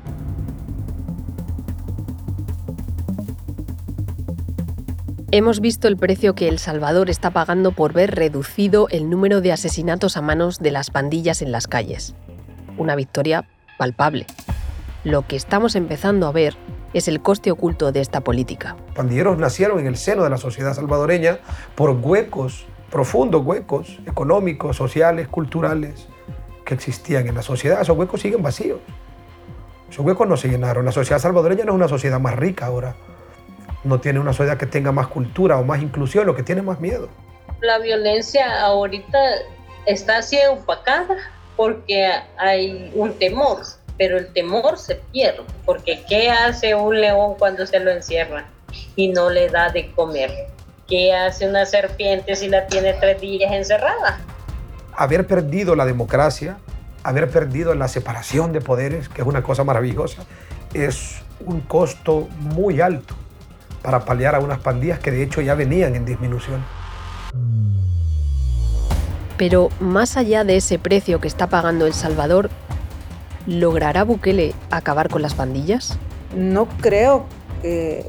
Hemos 5.32 5.60
visto 5.60 5.88
el 5.88 5.98
precio 5.98 6.36
que 6.36 6.48
El 6.48 6.58
Salvador 6.58 7.10
está 7.10 7.32
pagando 7.32 7.72
por 7.72 7.94
ver 7.94 8.16
reducido 8.16 8.88
el 8.90 9.10
número 9.10 9.42
de 9.42 9.52
asesinatos 9.52 10.18
a 10.18 10.22
manos 10.22 10.60
de 10.60 10.72
las 10.72 10.90
pandillas 10.90 11.42
en 11.42 11.52
las 11.52 11.68
calles. 11.68 12.16
Una 12.78 12.96
victoria 12.96 13.48
palpable 13.78 14.26
lo 15.08 15.26
que 15.26 15.38
estamos 15.38 15.76
empezando 15.76 16.28
a 16.28 16.34
ver 16.34 16.56
es 16.94 17.08
el 17.08 17.22
coste 17.22 17.50
oculto 17.50 17.94
de 17.94 18.02
esta 18.02 18.22
política. 18.22 18.76
Pandilleros 18.94 19.38
nacieron 19.38 19.80
en 19.80 19.88
el 19.88 19.96
seno 19.96 20.24
de 20.24 20.30
la 20.30 20.38
sociedad 20.38 20.74
salvadoreña 20.74 21.40
por 21.76 21.92
huecos, 21.92 22.66
profundos 22.92 23.46
huecos 23.46 24.00
económicos, 24.06 24.76
sociales, 24.76 25.30
culturales 25.30 26.08
que 26.66 26.74
existían 26.74 27.26
en 27.28 27.36
la 27.36 27.42
sociedad. 27.42 27.82
Esos 27.82 27.98
huecos 27.98 28.22
siguen 28.22 28.44
vacíos. 28.44 28.80
Esos 29.90 30.06
huecos 30.06 30.28
no 30.28 30.36
se 30.36 30.50
llenaron. 30.50 30.84
La 30.84 30.92
sociedad 30.92 31.20
salvadoreña 31.20 31.64
no 31.64 31.72
es 31.72 31.76
una 31.76 31.88
sociedad 31.88 32.20
más 32.20 32.36
rica 32.36 32.66
ahora. 32.66 32.96
No 33.84 34.00
tiene 34.00 34.20
una 34.20 34.34
sociedad 34.34 34.58
que 34.58 34.66
tenga 34.66 34.92
más 34.92 35.08
cultura 35.08 35.58
o 35.58 35.64
más 35.64 35.82
inclusión, 35.82 36.26
lo 36.26 36.36
que 36.36 36.44
tiene 36.44 36.62
más 36.62 36.80
miedo. 36.80 37.10
La 37.62 37.80
violencia 37.80 38.62
ahorita 38.62 39.18
está 39.86 40.18
así 40.18 40.38
opacada 40.50 41.18
porque 41.56 42.12
hay 42.38 42.92
un 42.94 43.14
temor 43.14 43.62
pero 43.98 44.18
el 44.18 44.32
temor 44.32 44.78
se 44.78 44.96
pierde, 44.96 45.42
porque 45.66 46.04
¿qué 46.08 46.30
hace 46.30 46.76
un 46.76 47.02
león 47.02 47.36
cuando 47.38 47.66
se 47.66 47.80
lo 47.80 47.92
encierra 47.92 48.46
y 48.96 49.10
no 49.10 49.30
le 49.30 49.50
da 49.50 49.70
de 49.70 49.92
comer? 49.92 50.32
¿Qué 50.88 51.14
hace 51.14 51.50
una 51.50 51.66
serpiente 51.66 52.36
si 52.36 52.48
la 52.48 52.68
tiene 52.68 52.94
tres 52.94 53.20
días 53.20 53.52
encerrada? 53.52 54.20
Haber 54.96 55.28
perdido 55.28 55.76
la 55.76 55.86
democracia, 55.86 56.58
haber 57.04 57.30
perdido 57.30 57.74
la 57.76 57.88
separación 57.88 58.54
de 58.54 58.62
poderes, 58.62 59.10
que 59.10 59.22
es 59.22 59.28
una 59.28 59.44
cosa 59.44 59.64
maravillosa, 59.64 60.24
es 60.74 61.22
un 61.46 61.62
costo 61.62 62.28
muy 62.40 62.82
alto 62.82 63.16
para 63.88 64.04
paliar 64.04 64.36
a 64.36 64.40
unas 64.42 64.60
pandillas 64.60 65.00
que 65.00 65.12
de 65.12 65.24
hecho 65.24 65.40
ya 65.40 65.56
venían 65.56 65.96
en 65.96 66.04
disminución. 66.04 66.62
Pero 69.38 69.70
más 69.80 70.18
allá 70.18 70.44
de 70.44 70.58
ese 70.58 70.78
precio 70.78 71.22
que 71.22 71.30
está 71.30 71.48
pagando 71.48 71.88
El 71.88 71.94
Salvador, 71.94 72.50
¿Logrará 73.46 74.04
Bukele 74.04 74.54
acabar 74.72 75.08
con 75.08 75.22
las 75.22 75.36
pandillas? 75.36 75.98
No 76.36 76.68
creo 76.82 77.28
que 77.62 78.06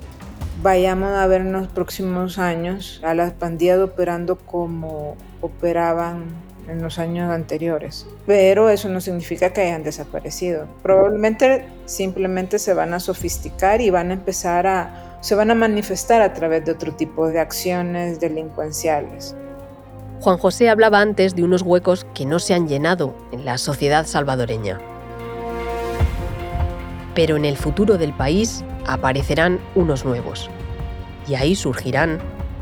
vayamos 0.65 1.11
a 1.11 1.25
ver 1.29 1.43
en 1.43 1.53
los 1.53 1.69
próximos 1.69 2.41
años 2.41 3.01
a 3.05 3.15
las 3.15 3.31
pandillas 3.31 3.79
operando 3.79 4.35
como 4.35 5.15
operaban 5.43 6.25
en 6.67 6.83
los 6.83 6.99
años 6.99 7.31
anteriores. 7.31 8.05
Pero 8.27 8.69
eso 8.69 8.89
no 8.89 9.01
significa 9.01 9.53
que 9.53 9.61
hayan 9.61 9.85
desaparecido. 9.85 10.67
Probablemente 10.83 11.67
simplemente 11.87 12.59
se 12.59 12.75
van 12.75 12.95
a 12.95 12.99
sofisticar 12.99 13.81
y 13.81 13.91
van 13.91 14.11
a 14.11 14.15
empezar 14.15 14.67
a, 14.67 15.08
se 15.21 15.35
van 15.35 15.51
a 15.51 15.55
manifestar 15.55 16.23
a 16.23 16.33
través 16.33 16.65
de 16.65 16.73
otro 16.73 16.95
tipo 16.95 17.29
de 17.29 17.41
acciones 17.41 18.21
delincuenciales. 18.21 19.37
Juan 20.21 20.39
José 20.39 20.69
hablaba 20.69 21.01
antes 21.01 21.35
de 21.35 21.45
unos 21.45 21.63
huecos 21.63 22.07
que 22.15 22.27
no 22.27 22.39
se 22.39 22.55
han 22.55 22.69
llenado 22.69 23.15
en 23.33 23.45
la 23.45 23.57
sociedad 23.59 24.07
salvadoreña 24.07 24.81
pero 27.19 27.37
en 27.37 27.45
el 27.45 27.57
futuro 27.57 27.99
del 27.99 28.13
país 28.13 28.63
aparecerán 28.87 29.59
unos 29.75 30.05
nuevos 30.05 30.49
y 31.27 31.35
ahí 31.35 31.57
surgirán 31.57 32.21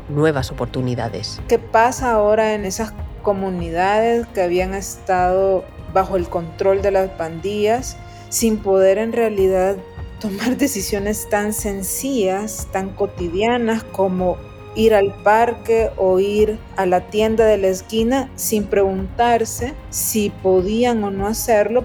nuevas 0.09 0.49
oportunidades. 0.49 1.39
¿Qué 1.47 1.59
pasa 1.59 2.13
ahora 2.13 2.55
en 2.55 2.65
esas 2.65 2.91
comunidades 3.21 4.25
que 4.33 4.41
habían 4.41 4.73
estado 4.73 5.63
bajo 5.93 6.15
el 6.15 6.27
control 6.27 6.81
de 6.81 6.89
las 6.89 7.07
pandillas 7.11 7.97
sin 8.29 8.57
poder 8.57 8.97
en 8.97 9.13
realidad 9.13 9.75
tomar 10.19 10.57
decisiones 10.57 11.29
tan 11.29 11.53
sencillas, 11.53 12.67
tan 12.71 12.89
cotidianas 12.89 13.83
como 13.83 14.37
ir 14.75 14.93
al 14.93 15.13
parque 15.23 15.89
o 15.97 16.19
ir 16.19 16.59
a 16.75 16.85
la 16.85 17.09
tienda 17.09 17.45
de 17.45 17.57
la 17.57 17.67
esquina 17.67 18.29
sin 18.35 18.65
preguntarse 18.65 19.73
si 19.89 20.29
podían 20.29 21.03
o 21.03 21.09
no 21.09 21.27
hacerlo 21.27 21.83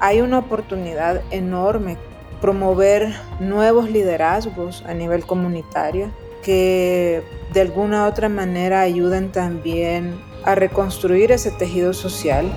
hay 0.00 0.22
una 0.22 0.38
oportunidad 0.38 1.22
enorme 1.30 1.98
promover 2.40 3.14
nuevos 3.38 3.90
liderazgos 3.90 4.82
a 4.86 4.94
nivel 4.94 5.24
comunitario 5.24 6.10
que 6.42 7.22
de 7.52 7.60
alguna 7.60 8.04
u 8.04 8.08
otra 8.08 8.30
manera 8.30 8.80
ayuden 8.80 9.30
también 9.30 10.18
a 10.42 10.54
reconstruir 10.54 11.32
ese 11.32 11.50
tejido 11.50 11.92
social. 11.92 12.50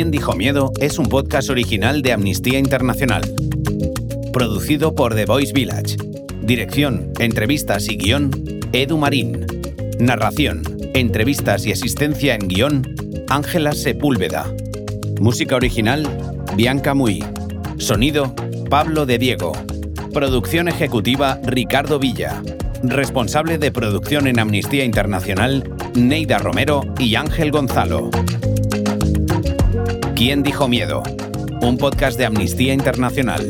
¿Quién 0.00 0.10
dijo 0.10 0.32
miedo? 0.32 0.72
es 0.80 0.98
un 0.98 1.10
podcast 1.10 1.50
original 1.50 2.00
de 2.00 2.12
Amnistía 2.12 2.58
Internacional. 2.58 3.20
Producido 4.32 4.94
por 4.94 5.14
The 5.14 5.26
Voice 5.26 5.52
Village. 5.52 5.98
Dirección, 6.40 7.12
entrevistas 7.18 7.86
y 7.86 7.98
guion, 7.98 8.30
Edu 8.72 8.96
Marín. 8.96 9.44
Narración, 9.98 10.62
entrevistas 10.94 11.66
y 11.66 11.72
asistencia 11.72 12.34
en 12.34 12.48
guion, 12.48 12.96
Ángela 13.28 13.72
Sepúlveda. 13.72 14.50
Música 15.20 15.56
original, 15.56 16.08
Bianca 16.56 16.94
Muy. 16.94 17.22
Sonido, 17.76 18.34
Pablo 18.70 19.04
de 19.04 19.18
Diego. 19.18 19.52
Producción 20.14 20.68
ejecutiva, 20.68 21.38
Ricardo 21.44 21.98
Villa. 21.98 22.42
Responsable 22.82 23.58
de 23.58 23.70
producción 23.70 24.28
en 24.28 24.38
Amnistía 24.38 24.86
Internacional, 24.86 25.76
Neida 25.94 26.38
Romero 26.38 26.80
y 26.98 27.16
Ángel 27.16 27.50
Gonzalo. 27.50 28.08
¿Quién 30.20 30.42
dijo 30.42 30.68
miedo? 30.68 31.02
Un 31.62 31.78
podcast 31.78 32.18
de 32.18 32.26
Amnistía 32.26 32.74
Internacional. 32.74 33.48